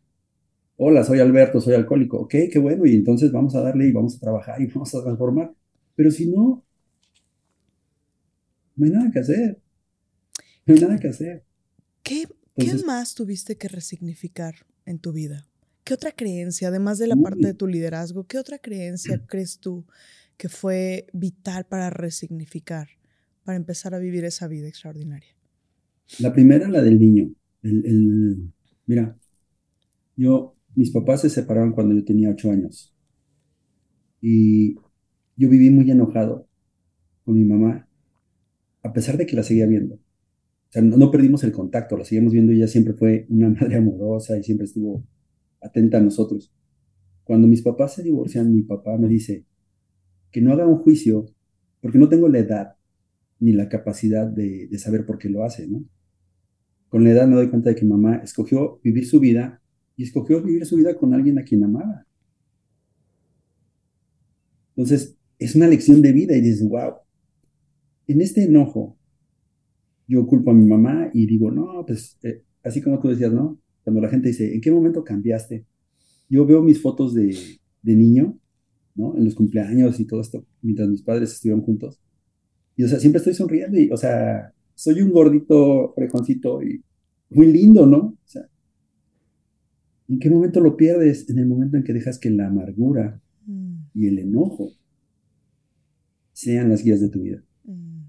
[0.77, 2.21] Hola, soy Alberto, soy alcohólico.
[2.21, 5.03] Ok, qué bueno, y entonces vamos a darle y vamos a trabajar y vamos a
[5.03, 5.53] transformar.
[5.95, 6.63] Pero si no,
[8.77, 9.59] no hay nada que hacer.
[10.65, 11.43] No hay nada que hacer.
[12.03, 12.23] ¿Qué,
[12.57, 15.47] qué más tuviste que resignificar en tu vida?
[15.83, 19.85] ¿Qué otra creencia, además de la parte de tu liderazgo, qué otra creencia crees tú
[20.37, 22.89] que fue vital para resignificar,
[23.43, 25.35] para empezar a vivir esa vida extraordinaria?
[26.19, 27.29] La primera, la del niño.
[27.63, 28.53] El, el-
[28.85, 29.17] mira,
[30.15, 32.93] yo, mis papás se separaron cuando yo tenía ocho años.
[34.21, 34.75] Y
[35.37, 36.47] yo viví muy enojado
[37.25, 37.87] con mi mamá,
[38.83, 39.99] a pesar de que la seguía viendo.
[40.71, 43.75] O sea, no, perdimos el contacto, la seguimos viendo y ella siempre fue una madre
[43.75, 45.05] amorosa y siempre estuvo
[45.59, 46.53] atenta a nosotros.
[47.25, 49.45] Cuando mis papás se divorcian, mi papá me dice
[50.31, 51.25] que no haga un juicio
[51.81, 52.75] porque no tengo la edad
[53.41, 55.83] ni la capacidad de, de saber por qué lo hace, ¿no?
[56.87, 59.61] Con la edad me doy cuenta de que mamá escogió vivir su vida
[59.97, 62.05] y escogió vivir su vida con alguien a quien amaba.
[64.69, 66.93] Entonces, es una lección de vida y dices, wow,
[68.07, 68.97] en este enojo,
[70.11, 73.59] yo culpo a mi mamá y digo, no, pues, eh, así como tú decías, ¿no?
[73.83, 75.65] Cuando la gente dice, ¿en qué momento cambiaste?
[76.29, 77.35] Yo veo mis fotos de,
[77.81, 78.37] de niño,
[78.95, 79.15] ¿no?
[79.17, 81.99] En los cumpleaños y todo esto, mientras mis padres estuvieron juntos.
[82.75, 86.83] Y, o sea, siempre estoy sonriendo y, o sea, soy un gordito frejoncito y
[87.29, 87.97] muy lindo, ¿no?
[87.97, 88.43] O sea,
[90.09, 91.29] ¿en qué momento lo pierdes?
[91.29, 94.71] En el momento en que dejas que la amargura Mm, y el enojo
[96.33, 97.43] sean las guías de tu vida.
[97.63, 98.03] mm,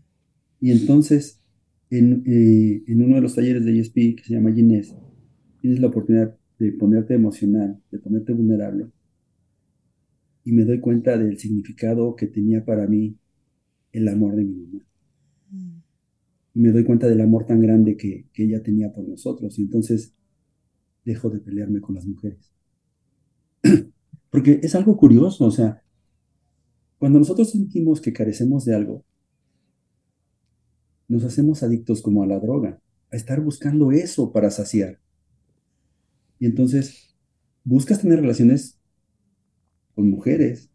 [0.60, 1.40] Y entonces,
[1.92, 4.96] en, eh, en uno de los talleres de ESP que se llama Ginés,
[5.60, 8.86] tienes la oportunidad de ponerte emocional, de ponerte vulnerable.
[10.42, 13.18] Y me doy cuenta del significado que tenía para mí
[13.92, 14.86] el amor de mi mamá.
[15.50, 15.82] mm.
[16.54, 19.58] Y me doy cuenta del amor tan grande que, que ella tenía por nosotros.
[19.58, 20.14] Y entonces
[21.04, 22.54] dejo de pelearme con las mujeres.
[24.30, 25.82] Porque es algo curioso, o sea,
[26.98, 29.04] cuando nosotros sentimos que carecemos de algo,
[31.12, 34.98] nos hacemos adictos como a la droga, a estar buscando eso para saciar.
[36.38, 37.14] Y entonces
[37.64, 38.80] buscas tener relaciones
[39.94, 40.70] con mujeres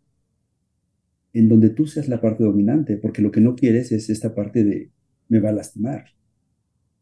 [1.33, 4.63] en donde tú seas la parte dominante, porque lo que no quieres es esta parte
[4.63, 4.91] de
[5.27, 6.05] me va a lastimar.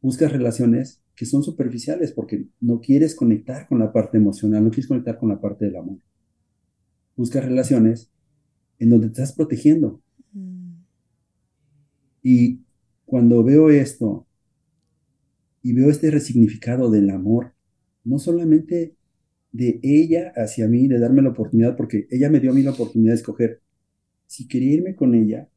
[0.02, 4.88] Buscas relaciones que son superficiales porque no quieres conectar con la parte emocional, no quieres
[4.88, 6.00] conectar con la parte del amor.
[7.18, 8.14] Buscas relaciones
[8.80, 10.02] en donde te estás protegiendo.
[10.32, 10.76] Mm,
[12.24, 12.65] Y
[13.06, 14.28] cuando veo esto
[15.62, 17.54] y veo este resignificado del amor,
[18.04, 18.96] no solamente
[19.52, 22.72] de ella hacia mí, de darme la oportunidad, porque ella me dio a mí la
[22.72, 23.62] oportunidad de escoger
[24.28, 25.50] si quería irme con ella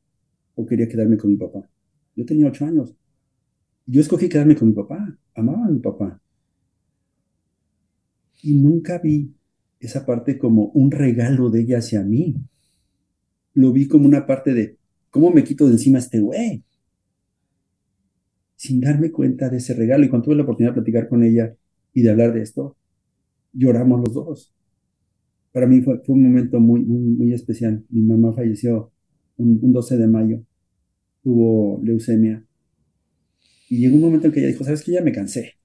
[0.54, 1.68] o quería quedarme con mi papá.
[2.14, 2.94] Yo tenía ocho años.
[3.86, 6.20] Yo escogí quedarme con mi papá, amaba a mi papá.
[8.42, 9.34] Y nunca vi
[9.80, 12.36] esa parte como un regalo de ella hacia mí.
[13.54, 14.78] lo vi como una parte de,
[15.10, 16.62] ¿cómo me quito de encima este güey?
[18.58, 20.04] Sin darme cuenta de ese regalo.
[20.04, 21.54] Y cuando tuve la oportunidad de platicar con ella
[21.94, 22.76] y de hablar de esto,
[23.52, 24.54] lloramos los dos.
[25.52, 27.84] Para mí fue, un momento muy, muy, especial.
[27.88, 28.92] Mi mamá falleció
[29.36, 30.42] un, un 12 de mayo,
[31.22, 32.44] tuvo leucemia.
[33.70, 34.92] Y llegó un momento en que ella dijo, ¿sabes qué?
[34.92, 35.58] Ya me cansé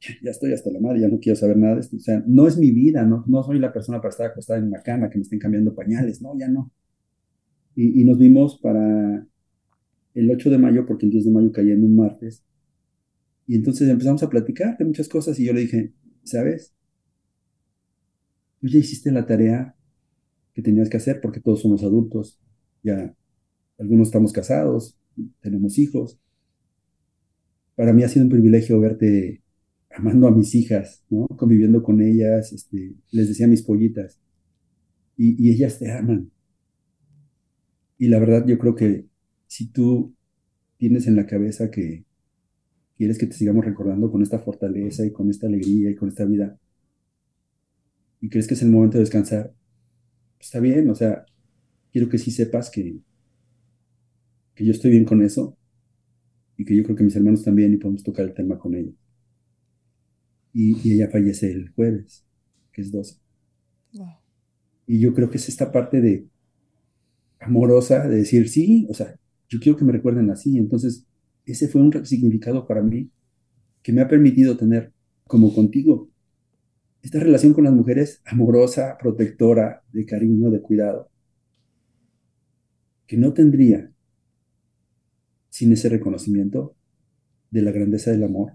[0.00, 1.96] ya estoy hasta la madre, ya no quiero saber nada de esto.
[1.96, 4.66] O sea, no es mi vida, no, no soy la persona para estar acostada en
[4.68, 6.72] una cama, que me estén cambiando pañales, no, ya no.
[7.76, 9.26] Y nos vimos para
[10.14, 12.44] el 8 de mayo, porque el 10 de mayo caía en un martes.
[13.46, 15.92] Y entonces empezamos a platicar de muchas cosas y yo le dije,
[16.22, 16.74] ¿sabes?
[18.60, 19.74] Tú ya hiciste la tarea
[20.54, 22.38] que tenías que hacer porque todos somos adultos,
[22.82, 23.14] ya
[23.78, 24.98] algunos estamos casados,
[25.40, 26.20] tenemos hijos.
[27.74, 29.42] Para mí ha sido un privilegio verte
[29.90, 31.26] amando a mis hijas, ¿no?
[31.28, 34.20] Conviviendo con ellas, este, les decía mis pollitas.
[35.16, 36.30] Y, ellas te aman.
[37.98, 39.09] Y la verdad, yo creo que
[39.50, 40.14] si tú
[40.76, 42.04] tienes en la cabeza que
[42.96, 46.24] quieres que te sigamos recordando con esta fortaleza y con esta alegría y con esta
[46.24, 46.56] vida,
[48.20, 49.52] y crees que es el momento de descansar,
[50.36, 51.26] pues está bien, o sea,
[51.90, 53.00] quiero que sí sepas que,
[54.54, 55.58] que yo estoy bien con eso
[56.56, 58.94] y que yo creo que mis hermanos también y podemos tocar el tema con ellos
[60.52, 62.24] y, ella fallece el jueves,
[62.72, 63.16] que es 12.
[64.86, 66.28] Y yo creo que es esta parte de
[67.40, 69.18] amorosa, de decir, sí, o sea,
[69.50, 70.56] yo quiero que me recuerden así.
[70.56, 71.06] Entonces,
[71.44, 73.10] ese fue un significado para mí
[73.82, 74.92] que me ha permitido tener,
[75.24, 76.08] como contigo,
[77.02, 81.10] esta relación con las mujeres amorosa, protectora, de cariño, de cuidado,
[83.06, 83.90] que no tendría
[85.48, 86.76] sin ese reconocimiento
[87.50, 88.52] de la grandeza del amor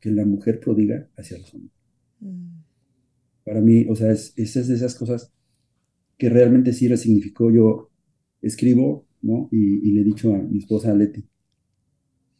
[0.00, 1.72] que la mujer prodiga hacia los hombres.
[2.20, 2.62] Mm.
[3.44, 5.32] Para mí, o sea, es, esas de esas cosas
[6.18, 7.50] que realmente sí resignificó.
[7.50, 7.90] Yo
[8.40, 11.24] escribo, Y, le he dicho a mi esposa, Leti,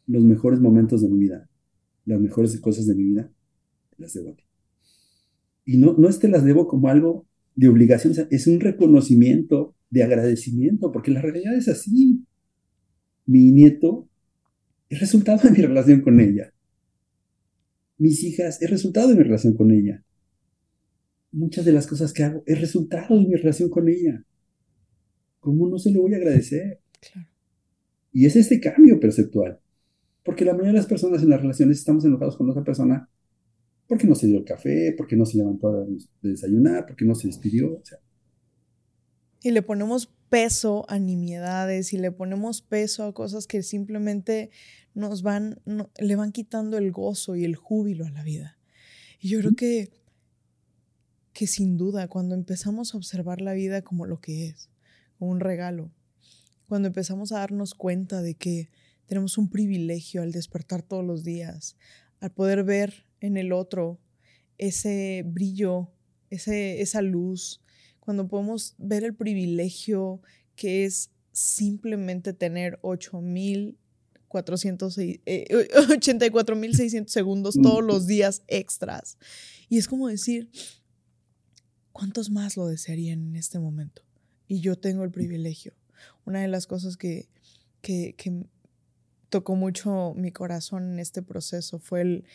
[0.07, 1.49] los mejores momentos de mi vida,
[2.05, 3.31] las mejores cosas de mi vida,
[3.97, 4.43] las debo a ti.
[5.65, 7.25] Y no, no es que las debo como algo
[7.55, 12.25] de obligación, es un reconocimiento de agradecimiento, porque la realidad es así.
[13.25, 14.09] Mi nieto
[14.89, 16.53] es resultado de mi relación con ella
[18.03, 20.03] mis hijas es resultado de mi relación con ella.
[21.31, 24.25] Muchas de las cosas que hago es resultado de mi relación con ella.
[25.43, 26.79] ¿Cómo no se lo voy a agradecer?
[28.13, 29.59] Y es este cambio perceptual.
[30.23, 33.09] Porque la mayoría de las personas en las relaciones estamos enojados con otra persona
[33.85, 35.85] porque no se dio el café, porque no se levantó a
[36.21, 37.83] desayunar, porque no se despidió.
[39.41, 44.49] Y le ponemos peso a nimiedades y le ponemos peso a cosas que simplemente
[44.93, 45.59] nos van,
[45.99, 48.57] le van quitando el gozo y el júbilo a la vida.
[49.19, 49.91] Y yo creo que,
[51.33, 54.69] que sin duda, cuando empezamos a observar la vida como lo que es,
[55.23, 55.91] un regalo,
[56.67, 58.69] cuando empezamos a darnos cuenta de que
[59.05, 61.75] tenemos un privilegio al despertar todos los días,
[62.19, 63.99] al poder ver en el otro
[64.57, 65.91] ese brillo,
[66.29, 67.61] ese, esa luz,
[67.99, 70.21] cuando podemos ver el privilegio
[70.55, 73.77] que es simplemente tener 8000
[74.41, 79.17] 84.600 eh, segundos todos los días extras.
[79.69, 80.49] Y es como decir,
[81.91, 84.01] ¿cuántos más lo desearían en este momento?
[84.47, 85.73] Y yo tengo el privilegio.
[86.25, 87.27] Una de las cosas que,
[87.81, 88.15] que,
[89.29, 92.25] tocó mucho mi corazón en este proceso fue el,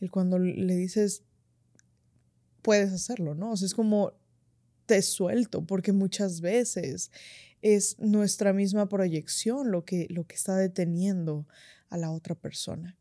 [0.00, 1.24] el cuando le dices,
[2.62, 3.52] puedes hacerlo, ¿no?
[3.52, 4.12] O sea, es como
[4.86, 7.10] te suelto, porque muchas veces
[7.62, 11.46] es nuestra misma proyección lo que, lo que está deteniendo
[11.88, 12.96] a la otra persona.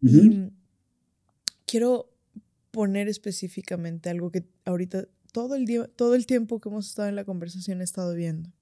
[0.00, 0.50] Y
[1.64, 2.10] quiero
[2.70, 7.16] poner específicamente algo que ahorita todo el, día, todo el tiempo que hemos estado en
[7.16, 8.52] la conversación he estado viendo,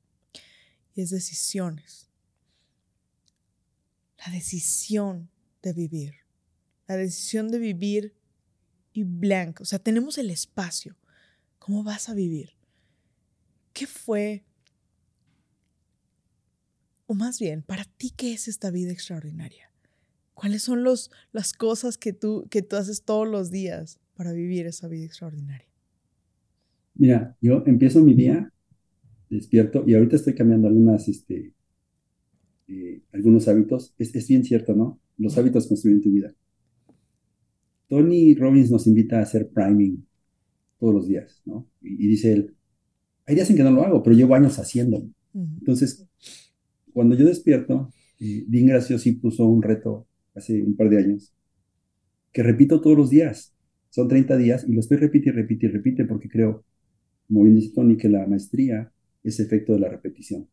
[0.95, 2.09] y es decisiones.
[4.25, 5.31] La decisión
[5.63, 6.15] de vivir,
[6.87, 8.15] la decisión de vivir
[8.93, 10.97] y blanco, o sea, tenemos el espacio.
[11.59, 12.53] ¿Cómo vas a vivir?
[13.73, 14.47] ¿Qué fue
[17.07, 19.71] o más bien, para ti, ¿qué es esta vida extraordinaria?
[20.35, 24.67] ¿Cuáles son los, las cosas que tú, que tú haces todos los días para vivir
[24.67, 25.69] esa vida extraordinaria?
[26.99, 28.53] Mira, yo empiezo mi día,
[29.29, 31.55] despierto, y ahorita estoy cambiando algunas, este,
[32.69, 33.95] eh, algunos hábitos.
[33.99, 35.01] Es, es, bien cierto, ¿no?
[35.19, 36.35] Los hábitos construyen tu vida.
[37.89, 40.05] Tony Robbins nos invita a hacer priming
[40.79, 41.69] todos los días, ¿no?
[41.81, 42.55] Y, dice él,
[43.27, 45.09] hay días en que no lo hago, pero llevo años haciéndolo.
[45.35, 46.07] Entonces,
[46.93, 51.35] cuando yo despierto, eh, Dean Graciosi puso un reto hace un par de años,
[52.33, 53.55] que repito todos los días.
[53.91, 56.65] Son 30 días y lo estoy repite y repite y repite porque creo,
[57.27, 60.49] como bien dice que la maestría ese efecto de la repetición.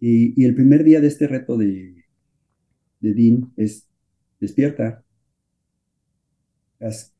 [0.00, 2.04] Y, y el primer día de este reto de,
[3.00, 3.88] de Dean es
[4.40, 5.04] despierta,
[6.80, 7.12] haz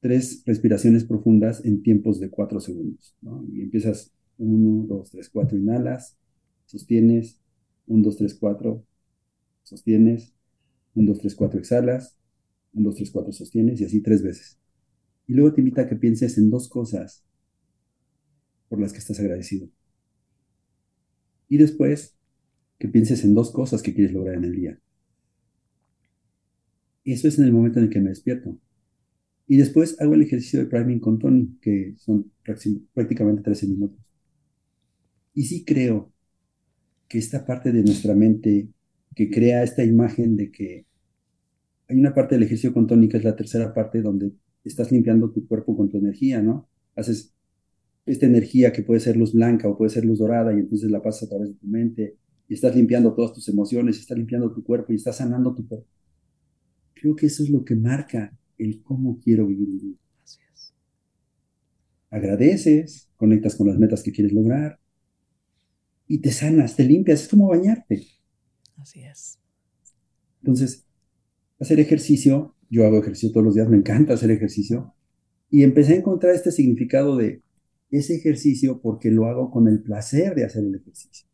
[0.00, 3.14] tres respiraciones profundas en tiempos de cuatro segundos.
[3.20, 3.44] ¿no?
[3.52, 6.16] Y empiezas uno, dos, tres, cuatro, inhalas,
[6.66, 7.38] sostienes,
[7.86, 8.84] un, dos, tres, cuatro,
[9.62, 10.34] sostienes,
[10.94, 12.16] un, dos, tres, cuatro, exhalas,
[12.72, 14.58] un, dos, tres, cuatro, sostienes y así tres veces.
[15.26, 17.24] Y luego te invita a que pienses en dos cosas
[18.72, 19.68] por las que estás agradecido.
[21.46, 22.16] Y después
[22.78, 24.80] que pienses en dos cosas que quieres lograr en el día.
[27.04, 28.58] Eso es en el momento en el que me despierto.
[29.46, 32.32] Y después hago el ejercicio de priming con Tony, que son
[32.94, 33.98] prácticamente 13 minutos.
[35.34, 36.10] Y sí creo
[37.08, 38.70] que esta parte de nuestra mente
[39.14, 40.86] que crea esta imagen de que
[41.88, 44.32] hay una parte del ejercicio con Tony que es la tercera parte donde
[44.64, 46.70] estás limpiando tu cuerpo con tu energía, ¿no?
[46.96, 47.34] Haces
[48.04, 51.02] esta energía que puede ser luz blanca o puede ser luz dorada y entonces la
[51.02, 52.16] pasas a través de tu mente
[52.48, 55.66] y estás limpiando todas tus emociones, y estás limpiando tu cuerpo y estás sanando tu
[55.66, 55.88] cuerpo.
[56.94, 59.98] Creo que eso es lo que marca el cómo quiero vivir mi vida.
[62.10, 64.78] Agradeces, conectas con las metas que quieres lograr
[66.06, 68.06] y te sanas, te limpias, es como bañarte.
[68.76, 69.38] Así es.
[70.42, 70.84] Entonces,
[71.58, 74.94] hacer ejercicio, yo hago ejercicio todos los días, me encanta hacer ejercicio,
[75.48, 77.40] y empecé a encontrar este significado de
[77.92, 81.26] ese ejercicio porque lo hago con el placer de hacer el ejercicio.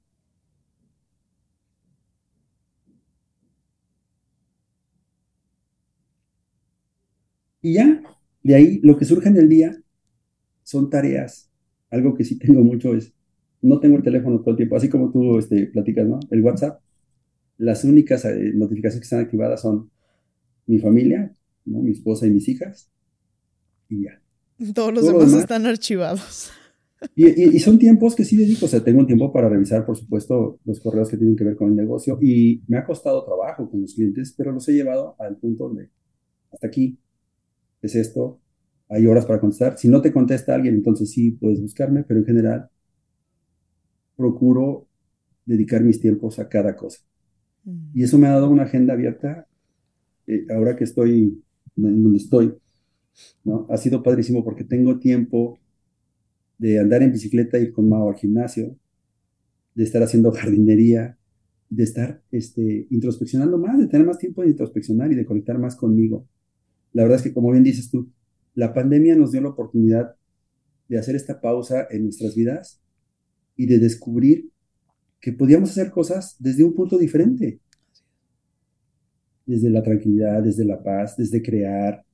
[7.62, 8.02] Y ya,
[8.42, 9.76] de ahí lo que surge en el día
[10.64, 11.50] son tareas.
[11.90, 13.14] Algo que sí tengo mucho es,
[13.62, 16.20] no tengo el teléfono todo el tiempo, así como tú este, platicas, ¿no?
[16.30, 16.80] El WhatsApp,
[17.58, 19.90] las únicas eh, notificaciones que están activadas son
[20.66, 21.34] mi familia,
[21.66, 21.80] ¿no?
[21.82, 22.90] Mi esposa y mis hijas,
[23.88, 24.22] y ya.
[24.74, 26.50] Todos los demás, están archivados.
[27.14, 29.96] Y, y, son tiempos que sí dedico, o sea, tengo un tiempo para revisar, por
[29.96, 33.70] supuesto, los correos que tienen que ver con el negocio y me ha costado trabajo
[33.70, 35.90] con los clientes, pero los he llevado al punto donde
[36.50, 36.98] hasta aquí,
[37.82, 38.40] es esto,
[38.88, 39.78] hay horas para contestar.
[39.78, 42.70] Si no te contesta alguien, entonces sí puedes buscarme, pero en general
[44.16, 44.86] procuro
[45.44, 47.00] dedicar mis tiempos a cada cosa.
[47.64, 47.90] Mm.
[47.94, 49.46] Y eso me ha dado una agenda abierta
[50.26, 51.42] eh, ahora que estoy
[51.76, 52.54] en donde estoy.
[53.44, 53.66] ¿No?
[53.70, 55.58] Ha sido padrísimo porque tengo tiempo
[56.58, 58.76] de andar en bicicleta, ir con Mao al gimnasio,
[59.74, 61.18] de estar haciendo jardinería,
[61.70, 65.76] de estar este, introspeccionando más, de tener más tiempo de introspeccionar y de conectar más
[65.76, 66.26] conmigo
[66.92, 68.10] la verdad es que, como bien dices tú,
[68.54, 70.16] la pandemia nos dio la oportunidad
[70.88, 72.80] de hacer esta pausa en nuestras vidas
[73.56, 74.50] y de descubrir
[75.20, 77.60] que podíamos hacer cosas desde un punto diferente.
[79.44, 82.04] Desde la tranquilidad, desde la paz, desde crear,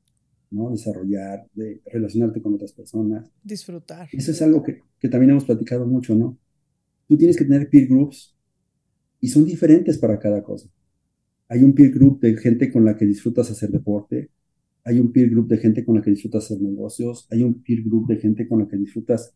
[0.55, 0.71] ¿no?
[0.71, 3.31] Desarrollar, de relacionarte con otras personas.
[3.43, 4.09] Disfrutar.
[4.13, 6.39] Eso es algo que, que también hemos platicado mucho, ¿no?
[7.07, 8.35] Tú tienes que tener peer groups
[9.21, 10.69] y son diferentes para cada cosa.
[11.49, 14.31] Hay un peer group de gente con la que disfrutas hacer deporte,
[14.85, 17.83] hay un peer group de gente con la que disfrutas hacer negocios, hay un peer
[17.83, 19.35] group de gente con la que disfrutas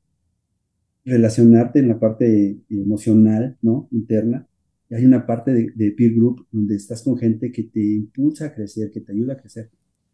[1.05, 3.89] relacionarte en la parte emocional, ¿no?
[3.91, 4.47] Interna.
[4.91, 8.55] Y hay una parte de, peer group donde estás con gente que te impulsa a
[8.55, 9.71] crecer, que te ayuda a crecer.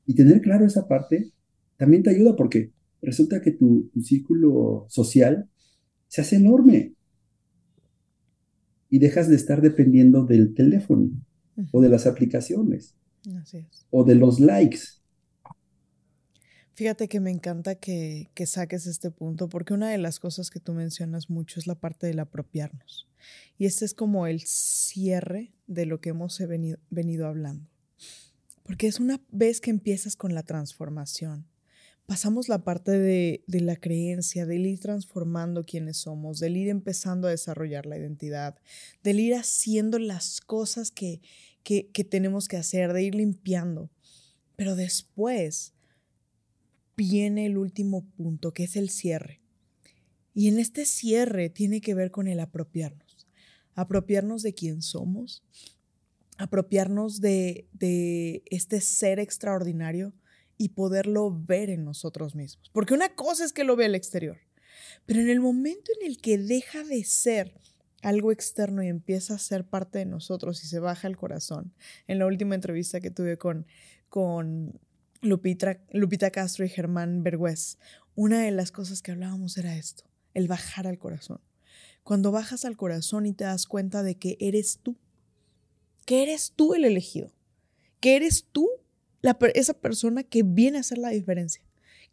[0.06, 1.30] Y tener claro esa parte
[1.76, 5.48] también te ayuda porque resulta que tu, círculo social
[6.08, 6.94] se hace enorme
[8.90, 11.10] y dejas de estar dependiendo del teléfono
[11.72, 12.94] o de las aplicaciones
[13.90, 14.78] o de los likes
[16.74, 20.72] Fíjate que me encanta que, saques este punto, porque una de las cosas que tú
[20.72, 23.08] mencionas mucho es la parte del apropiarnos.
[23.56, 27.70] Y este es como el cierre de lo que hemos venido, venido hablando.
[28.64, 31.46] Porque es una vez que empiezas con la transformación,
[32.06, 37.30] pasamos la parte de, la creencia, del ir transformando quienes somos, del ir empezando a
[37.30, 38.58] desarrollar la identidad,
[39.02, 41.20] del ir haciendo las cosas que,
[41.62, 43.90] que, que tenemos que hacer, de ir limpiando.
[44.56, 45.74] Pero después
[46.96, 49.40] viene el último punto, que es el cierre.
[50.34, 53.26] Y en este cierre tiene que ver con el apropiarnos.
[53.74, 55.42] Apropiarnos de quién somos,
[56.38, 60.12] apropiarnos de, de este ser extraordinario
[60.56, 62.70] y poderlo ver en nosotros mismos.
[62.72, 64.38] Porque una cosa es que lo vea el exterior,
[65.06, 67.54] pero en el momento en el que deja de ser
[68.02, 71.72] algo externo y empieza a ser parte de nosotros y se baja el corazón.
[72.06, 73.66] En la última entrevista que tuve con,
[74.08, 74.78] con
[75.22, 77.78] Lupita, Lupita Castro y Germán Bergüez,
[78.14, 80.04] una de las cosas que hablábamos era esto,
[80.34, 81.40] el bajar al corazón.
[82.02, 84.98] Cuando bajas al corazón y te das cuenta de que eres tú,
[86.04, 87.32] que eres tú el elegido,
[88.00, 88.68] que eres tú
[89.54, 91.62] esa persona que viene a hacer la diferencia,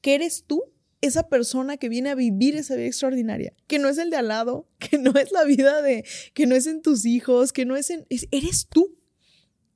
[0.02, 0.64] que eres tú
[1.02, 4.28] esa persona que viene a vivir esa vida extraordinaria, que no es el de al
[4.28, 7.76] lado, que no es la vida de, que no es en tus hijos, que no
[7.76, 8.98] es en, eres tú,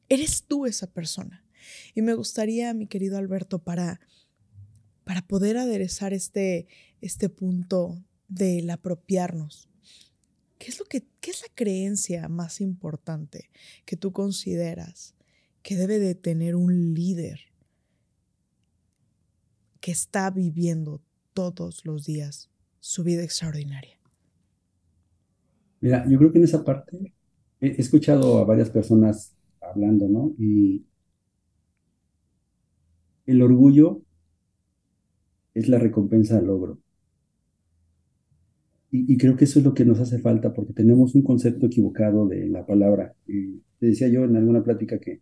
[0.07, 1.43] eres tú esa persona.
[1.95, 3.99] Y me gustaría, mi querido Alberto, para,
[5.03, 6.67] para poder aderezar este,
[7.01, 9.69] este punto del apropiarnos,
[10.65, 13.51] ¿qué es, lo que, ¿qué es la creencia más importante
[13.85, 15.13] que tú consideras
[15.61, 17.39] que debe de tener un líder
[19.79, 21.03] que está viviendo
[21.35, 22.49] todos los días
[22.79, 23.99] su vida extraordinaria?
[25.81, 27.13] Mira, yo creo que en esa parte
[27.61, 30.33] he escuchado a varias personas hablando, ¿no?
[30.39, 30.83] Y
[33.27, 34.01] el orgullo
[35.53, 36.79] es la recompensa del logro.
[38.97, 42.27] Y, creo que eso es lo que nos hace falta porque tenemos un concepto equivocado
[42.27, 43.13] de la palabra.
[43.27, 45.21] Y te decía yo en alguna plática que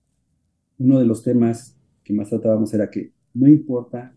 [0.78, 4.16] uno de los temas que más tratábamos era que no importa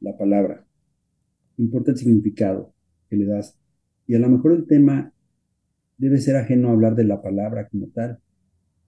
[0.00, 0.66] la palabra,
[1.56, 2.72] importa el significado
[3.08, 3.56] que le das.
[4.08, 5.12] Y a lo mejor el tema
[5.98, 8.18] debe ser ajeno a hablar de la palabra como tal,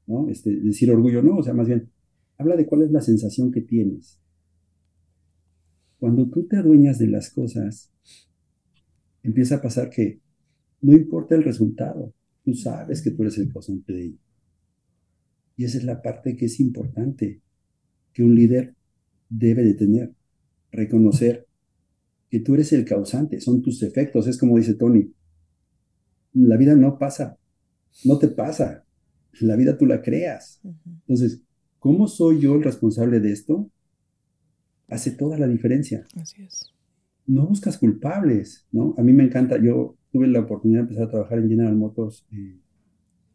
[0.07, 0.29] ¿no?
[0.29, 1.91] Este, decir orgullo, no, o sea, más bien,
[2.39, 4.21] habla de cuál es la sensación que tienes.
[5.99, 7.93] Cuando tú te adueñas de las cosas,
[9.29, 10.21] empieza a pasar que
[10.81, 12.15] no importa el resultado,
[12.45, 14.19] tú sabes que tú eres el causante de ello.
[15.57, 17.43] Y esa es la parte que es importante,
[18.13, 18.75] que un líder
[19.29, 20.15] debe de tener,
[20.71, 21.47] reconocer
[22.31, 25.13] que tú eres el causante, son tus efectos, es como dice Tony,
[26.33, 27.39] la vida no pasa,
[28.05, 28.85] no te pasa,
[29.41, 30.61] la vida tú la creas.
[30.87, 31.43] Entonces,
[31.79, 33.71] ¿cómo soy yo el responsable de esto?
[34.89, 36.07] Hace toda la diferencia.
[36.17, 36.73] Así es.
[37.29, 38.95] No buscas culpables, ¿no?
[38.99, 42.27] A mí me encanta, yo tuve la oportunidad de empezar a trabajar en General Motors,
[42.33, 42.59] eh,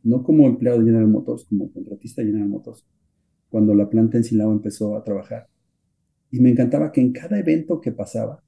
[0.03, 2.85] no como empleado de General Motors, como contratista de General Motors,
[3.49, 5.47] cuando la planta en Silao empezó a trabajar.
[6.29, 8.43] Y me encantaba que en cada evento que pasaba,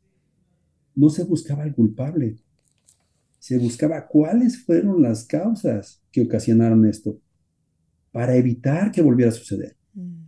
[0.96, 2.38] no se buscaba el culpable,
[3.40, 7.20] se buscaba cuáles fueron las causas que ocasionaron esto
[8.12, 9.76] para evitar que volviera a suceder.
[9.94, 10.24] Mm.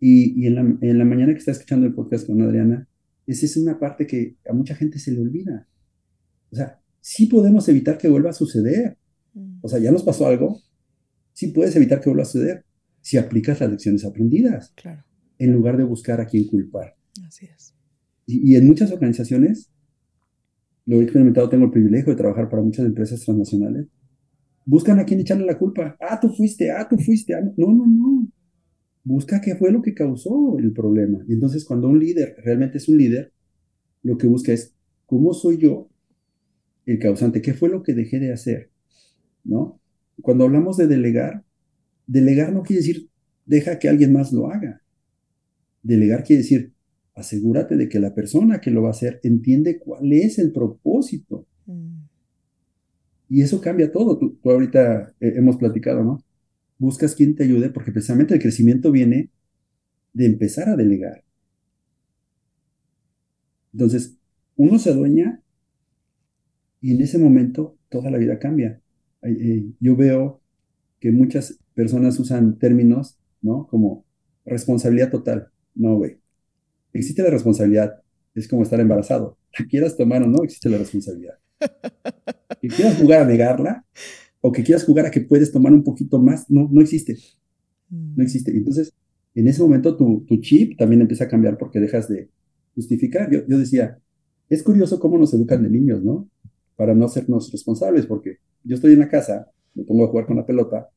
[0.00, 2.88] Y, en, la, mañana que está escuchando el podcast con Adriana,
[3.26, 5.68] esa es una parte que a mucha gente se le olvida.
[6.50, 8.98] O sea, sí podemos evitar que vuelva a suceder.
[9.34, 9.58] Mm.
[9.62, 10.60] O sea, ya nos pasó algo,
[11.32, 12.64] sí puedes evitar que vuelva a suceder
[13.00, 14.72] si aplicas las lecciones aprendidas.
[14.74, 15.04] Claro.
[15.38, 16.96] En lugar de buscar a quién culpar.
[17.26, 17.74] Así es.
[18.26, 19.70] Y, en muchas organizaciones,
[20.84, 23.86] lo he experimentado, tengo el privilegio de trabajar para muchas empresas transnacionales,
[24.64, 25.96] buscan a quién echarle la culpa.
[26.00, 27.34] Ah, tú fuiste, ah, tú fuiste.
[27.34, 28.28] Ah, no, no, no.
[29.06, 31.24] Busca qué fue lo que causó el problema.
[31.28, 33.32] Y entonces cuando un líder realmente es un líder,
[34.02, 34.74] lo que busca es,
[35.06, 35.88] ¿cómo soy yo
[36.86, 37.40] el causante?
[37.40, 38.72] ¿Qué fue lo que dejé de hacer?
[39.44, 39.80] ¿No?
[40.20, 41.44] Cuando hablamos de delegar,
[42.08, 43.08] delegar no quiere decir,
[43.44, 44.82] deja que alguien más lo haga.
[45.84, 46.72] Delegar quiere decir,
[47.14, 51.46] asegúrate de que la persona que lo va a hacer entiende cuál es el propósito.
[51.66, 52.06] Mm.
[53.28, 54.18] Y eso cambia todo.
[54.18, 56.25] Tú, ahorita eh, hemos platicado, ¿no?
[56.78, 59.30] Buscas quien te ayude porque precisamente el crecimiento viene
[60.12, 61.24] de empezar a delegar.
[63.72, 64.16] Entonces,
[64.56, 65.42] uno se adueña
[66.80, 68.80] y en ese momento toda la vida cambia.
[69.22, 70.40] Eh, yo veo
[71.00, 73.66] que muchas personas usan términos, ¿no?
[73.66, 74.04] Como
[74.44, 75.50] responsabilidad total.
[75.74, 76.18] No, güey
[76.96, 78.02] existe la responsabilidad.
[78.34, 79.38] Es como estar embarazado.
[79.52, 81.34] Que quieras tomar o no, existe la responsabilidad.
[82.60, 83.84] Que quieras jugar a negarla
[84.46, 87.18] o que quieras jugar a que puedes tomar un poquito más, no, no existe.
[87.90, 88.52] No existe.
[88.52, 88.94] Entonces,
[89.34, 92.30] en ese momento tu, tu chip también empieza a cambiar porque dejas de
[92.76, 93.28] justificar.
[93.28, 93.98] Yo, yo decía,
[94.48, 96.30] es curioso cómo nos educan de niños, ¿no?
[96.76, 100.36] Para no hacernos responsables, porque yo estoy en la casa, me pongo a jugar con
[100.36, 100.90] la pelota,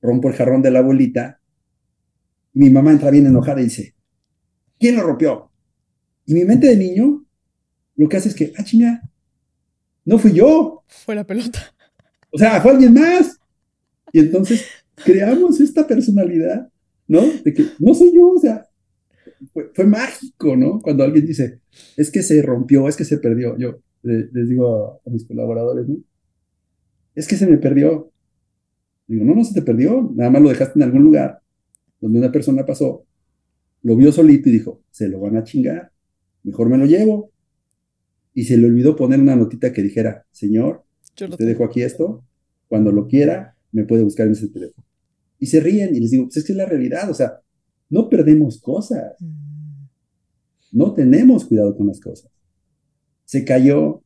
[0.00, 1.38] rompo el jarrón de la abuelita,
[2.54, 3.94] y mi mamá entra bien enojada y dice,
[4.78, 5.50] ¿Quién lo rompió?
[6.24, 7.26] Y mi mente de niño
[7.96, 9.02] lo que hace es que, ah, chinga,
[10.06, 10.82] no fui yo.
[10.86, 11.75] Fue la pelota.
[12.30, 13.38] O sea, fue alguien más.
[14.12, 14.66] Y entonces
[15.04, 16.68] creamos esta personalidad,
[17.08, 17.22] ¿no?
[17.44, 18.66] De que no soy yo, o sea,
[19.74, 20.80] fue, mágico, ¿no?
[20.80, 21.60] Cuando alguien dice,
[21.96, 23.56] es que se rompió, es que se perdió.
[23.58, 25.96] Yo les digo a, mis colaboradores, ¿no?
[27.14, 28.10] Es que se me perdió.
[29.06, 31.40] Digo, no, no se te perdió, nada más lo dejaste en algún lugar
[32.00, 33.06] donde una persona pasó
[33.86, 35.92] lo vio solito y dijo, se lo van a chingar,
[36.42, 37.30] mejor me lo llevo.
[38.34, 40.84] Y se le olvidó poner una notita que dijera, señor,
[41.16, 42.24] te dejo aquí esto,
[42.68, 44.86] cuando lo quiera, me puede buscar en ese teléfono.
[45.38, 47.40] Y se ríen y les digo, pues es que es la realidad, o sea,
[47.88, 49.14] no perdemos cosas.
[49.20, 49.86] Mm.
[50.72, 52.30] No tenemos cuidado con las cosas.
[53.24, 54.02] Se cayó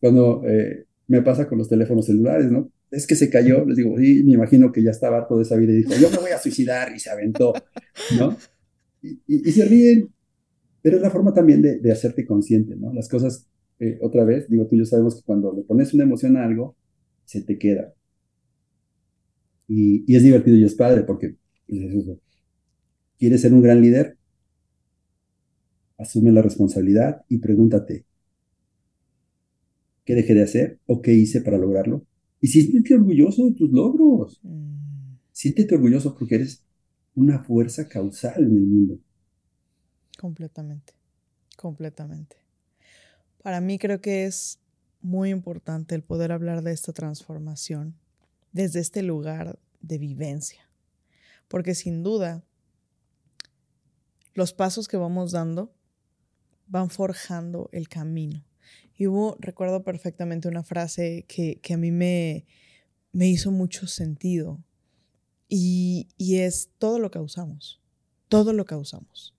[0.00, 2.70] cuando eh, me pasa con los teléfonos celulares, ¿no?
[2.90, 5.72] Es que se cayó, les digo, sí, me imagino que ya estaba toda esa vida
[5.72, 7.52] y dijo, yo me voy a suicidar y se aventó,
[8.18, 8.36] ¿no?
[9.02, 10.10] y, se ríen.
[10.80, 12.92] Pero es la forma también de, hacerte consciente, ¿no?
[12.92, 13.46] Las cosas,
[13.80, 16.44] eh, otra vez, digo, tú y yo sabemos que cuando le pones una emoción a
[16.44, 16.76] algo,
[17.24, 17.92] se te queda.
[19.66, 21.80] Y, es divertido y es padre porque pues,
[23.18, 24.16] quieres ser un gran líder,
[25.98, 28.04] asume la responsabilidad y pregúntate,
[30.04, 32.04] ¿qué dejé de hacer o qué hice para lograrlo?
[32.40, 34.38] Y siéntete orgulloso de tus logros.
[34.42, 35.16] Mm.
[35.32, 36.62] Siéntete orgulloso porque eres
[37.14, 38.98] una fuerza causal en el mundo.
[40.18, 40.92] Completamente,
[41.56, 42.43] completamente.
[43.44, 44.58] Para mí creo que es
[45.02, 47.94] muy importante el poder hablar de esta transformación
[48.52, 50.66] desde este lugar de vivencia,
[51.46, 52.42] porque sin duda
[54.32, 55.74] los pasos que vamos dando
[56.68, 58.42] van forjando el camino.
[58.96, 59.04] Y
[59.40, 62.46] recuerdo perfectamente una frase que, a mí me,
[63.12, 64.64] me hizo mucho sentido
[65.50, 67.82] y, y es todo lo causamos,
[68.28, 69.33] todo lo causamos.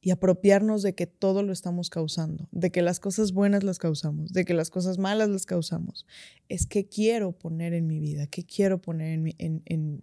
[0.00, 4.32] Y apropiarnos de que todo lo estamos causando, de que las cosas buenas las causamos,
[4.32, 6.06] de que las cosas malas las causamos.
[6.48, 10.02] Es que quiero poner en mi vida, qué quiero poner en mi, en, en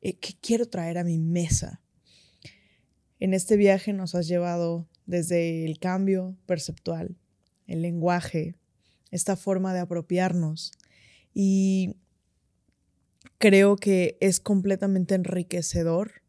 [0.00, 1.80] eh, qué quiero traer a mi mesa.
[3.20, 7.16] En este viaje nos has llevado desde el cambio perceptual,
[7.66, 8.54] el lenguaje,
[9.10, 10.72] esta forma de apropiarnos.
[11.32, 11.96] Y
[13.38, 16.22] creo que es completamente enriquecedor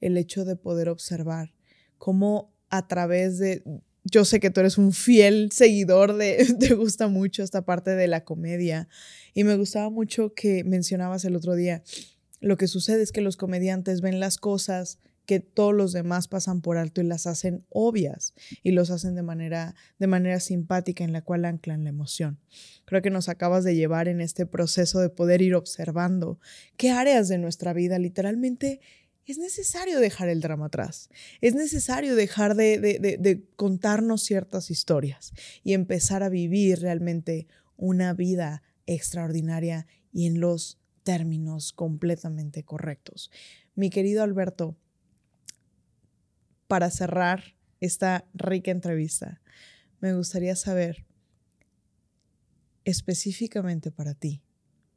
[0.00, 1.54] el hecho de poder observar
[1.96, 3.62] cómo a través de...
[4.04, 8.08] Yo sé que tú eres un fiel seguidor de, te gusta mucho esta parte de
[8.08, 8.88] la comedia
[9.32, 11.84] y me gustaba mucho que mencionabas el otro día,
[12.40, 16.60] lo que sucede es que los comediantes ven las cosas que todos los demás pasan
[16.60, 21.12] por alto y las hacen obvias y los hacen de manera, de manera simpática en
[21.12, 22.40] la cual anclan la emoción.
[22.84, 26.40] Creo que nos acabas de llevar en este proceso de poder ir observando
[26.76, 28.80] qué áreas de nuestra vida literalmente
[29.26, 31.08] es necesario dejar el drama atrás,
[31.40, 37.46] es necesario dejar de, de contarnos ciertas historias y empezar a vivir realmente
[37.76, 43.30] una vida extraordinaria y en los términos completamente correctos.
[43.74, 44.76] Mi querido Alberto,
[46.68, 49.40] para cerrar esta rica entrevista,
[50.00, 51.04] me gustaría saber
[52.84, 54.42] específicamente para ti,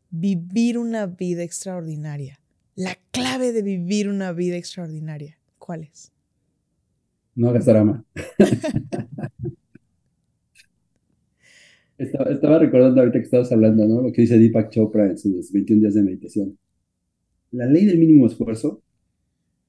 [0.09, 2.39] vivir una vida extraordinaria.
[2.75, 6.11] La clave de vivir una vida extraordinaria, ¿cuál es?
[7.33, 8.03] No hagas drama.
[11.97, 14.01] estaba, recordando ahorita que estabas hablando, ¿no?
[14.01, 16.57] Lo que dice Deepak Chopra en sus 21 días de meditación.
[17.51, 18.81] La ley del mínimo esfuerzo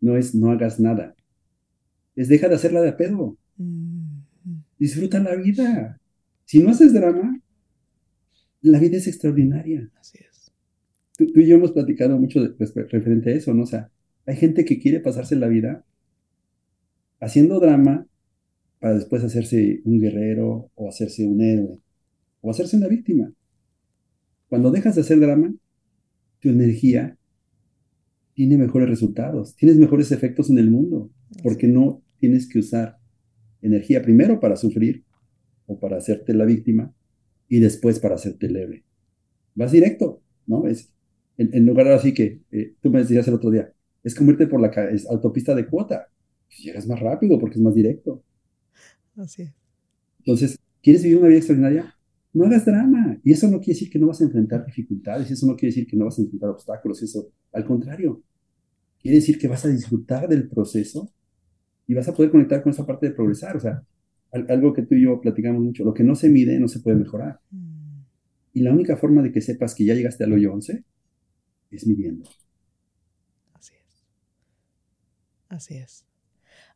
[0.01, 1.15] no es no hagas nada,
[2.17, 3.37] es deja de hacerla de pedo.
[3.57, 4.23] Mm.
[4.79, 6.01] Disfruta la vida.
[6.45, 7.41] Si no haces drama,
[8.63, 9.91] la vida es extraordinaria.
[9.99, 10.36] Así es.
[11.17, 13.63] Tú, y yo hemos platicado mucho referente a eso, ¿no?
[13.63, 13.91] O sea,
[14.27, 15.85] hay gente que quiere pasarse la vida
[17.21, 18.07] haciendo drama
[18.81, 21.79] para después hacerse un guerrero o hacerse un héroe
[22.41, 23.33] o hacerse una víctima.
[24.49, 25.55] Cuando dejas de hacer drama,
[26.41, 27.19] tu energía
[28.35, 31.11] tiene mejores resultados, tienes mejores efectos en el mundo,
[31.43, 32.99] porque no tienes que usar
[33.63, 35.05] energía primero para sufrir
[35.67, 36.95] o para hacerte la víctima
[37.49, 38.85] y después para hacerte leve.
[39.55, 40.67] Vas directo, ¿no?
[40.67, 40.93] Es,
[41.39, 43.73] en, lugar de así que eh, tú me decías el otro día,
[44.03, 44.71] es como irte por la
[45.11, 46.09] autopista de cuota.
[46.47, 48.23] Pues llegas más rápido porque es más directo.
[49.17, 49.53] Así es.
[50.21, 51.95] Entonces, ¿quieres vivir una vida extraordinaria?
[52.33, 53.19] No hagas drama.
[53.25, 55.87] Y eso no quiere decir que no vas a enfrentar dificultades, eso no quiere decir
[55.87, 58.23] que no vas a enfrentar obstáculos, eso, al contrario,
[59.01, 61.11] quiere decir que vas a disfrutar del proceso
[61.87, 63.57] y vas a poder conectar con esa parte de progresar.
[63.57, 63.83] O sea,
[64.31, 66.97] algo que tú y yo platicamos mucho, lo que no se mide no se puede
[66.97, 67.41] mejorar.
[67.51, 68.03] Mm.
[68.53, 70.85] Y la única forma de que sepas que ya llegaste al hoyo 11
[71.71, 72.29] es midiendo.
[73.55, 74.05] Así es.
[75.49, 76.05] Así es.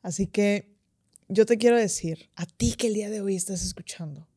[0.03, 0.74] Así que
[1.28, 4.28] yo te quiero decir, a ti que el día de hoy estás escuchando,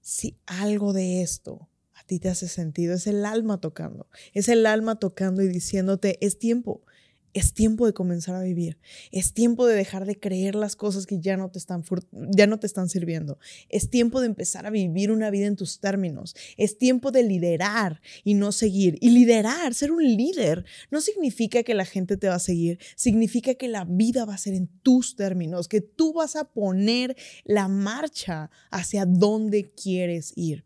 [0.00, 4.66] si algo de esto a ti te hace sentido, es el alma tocando, es el
[4.66, 6.84] alma tocando y diciéndote, es tiempo,
[7.34, 8.78] es tiempo de comenzar a vivir.
[9.10, 12.60] Es tiempo de dejar de creer las cosas que ya no te están, ya no
[12.60, 13.38] te están sirviendo.
[13.68, 16.36] Es tiempo de empezar a vivir una vida en tus términos.
[16.56, 18.96] Es tiempo de liderar y no seguir.
[19.00, 22.78] Y liderar, ser un líder, no significa que la gente te va a seguir.
[22.94, 27.16] Significa que la vida va a ser en tus términos, que tú vas a poner
[27.42, 30.64] la marcha hacia donde quieres ir.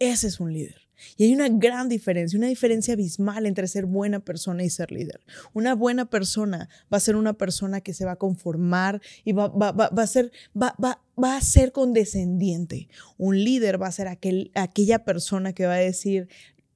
[0.00, 0.82] Ese es un líder.
[1.16, 5.20] Y hay una gran diferencia, una diferencia abismal entre ser buena persona y ser líder.
[5.52, 9.52] Una buena persona va a ser una persona que se va a conformar y va,
[9.54, 10.76] a, ser, va,
[11.22, 12.88] a ser condescendiente.
[13.18, 16.28] Un líder va a ser aquel, aquella persona que va a decir,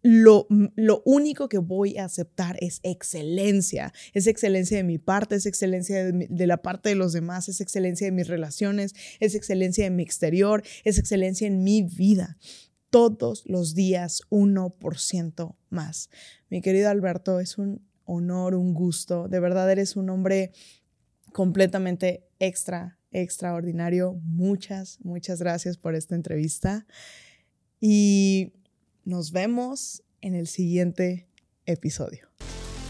[0.02, 0.46] lo,
[0.76, 3.92] lo, único que voy a aceptar es excelencia.
[4.14, 7.60] Es excelencia de mi parte, es excelencia de, de, la parte de los demás, es
[7.60, 12.36] excelencia de mis relaciones, es excelencia de mi exterior, es excelencia en mi vida.
[12.96, 16.08] Todos los días 1% más.
[16.48, 19.28] Mi querido Alberto, es un honor, un gusto.
[19.28, 20.52] De verdad eres un hombre
[21.34, 24.14] completamente extra, extraordinario.
[24.22, 26.86] Muchas, muchas gracias por esta entrevista.
[27.82, 28.54] Y
[29.04, 31.28] nos vemos en el siguiente
[31.66, 32.30] episodio.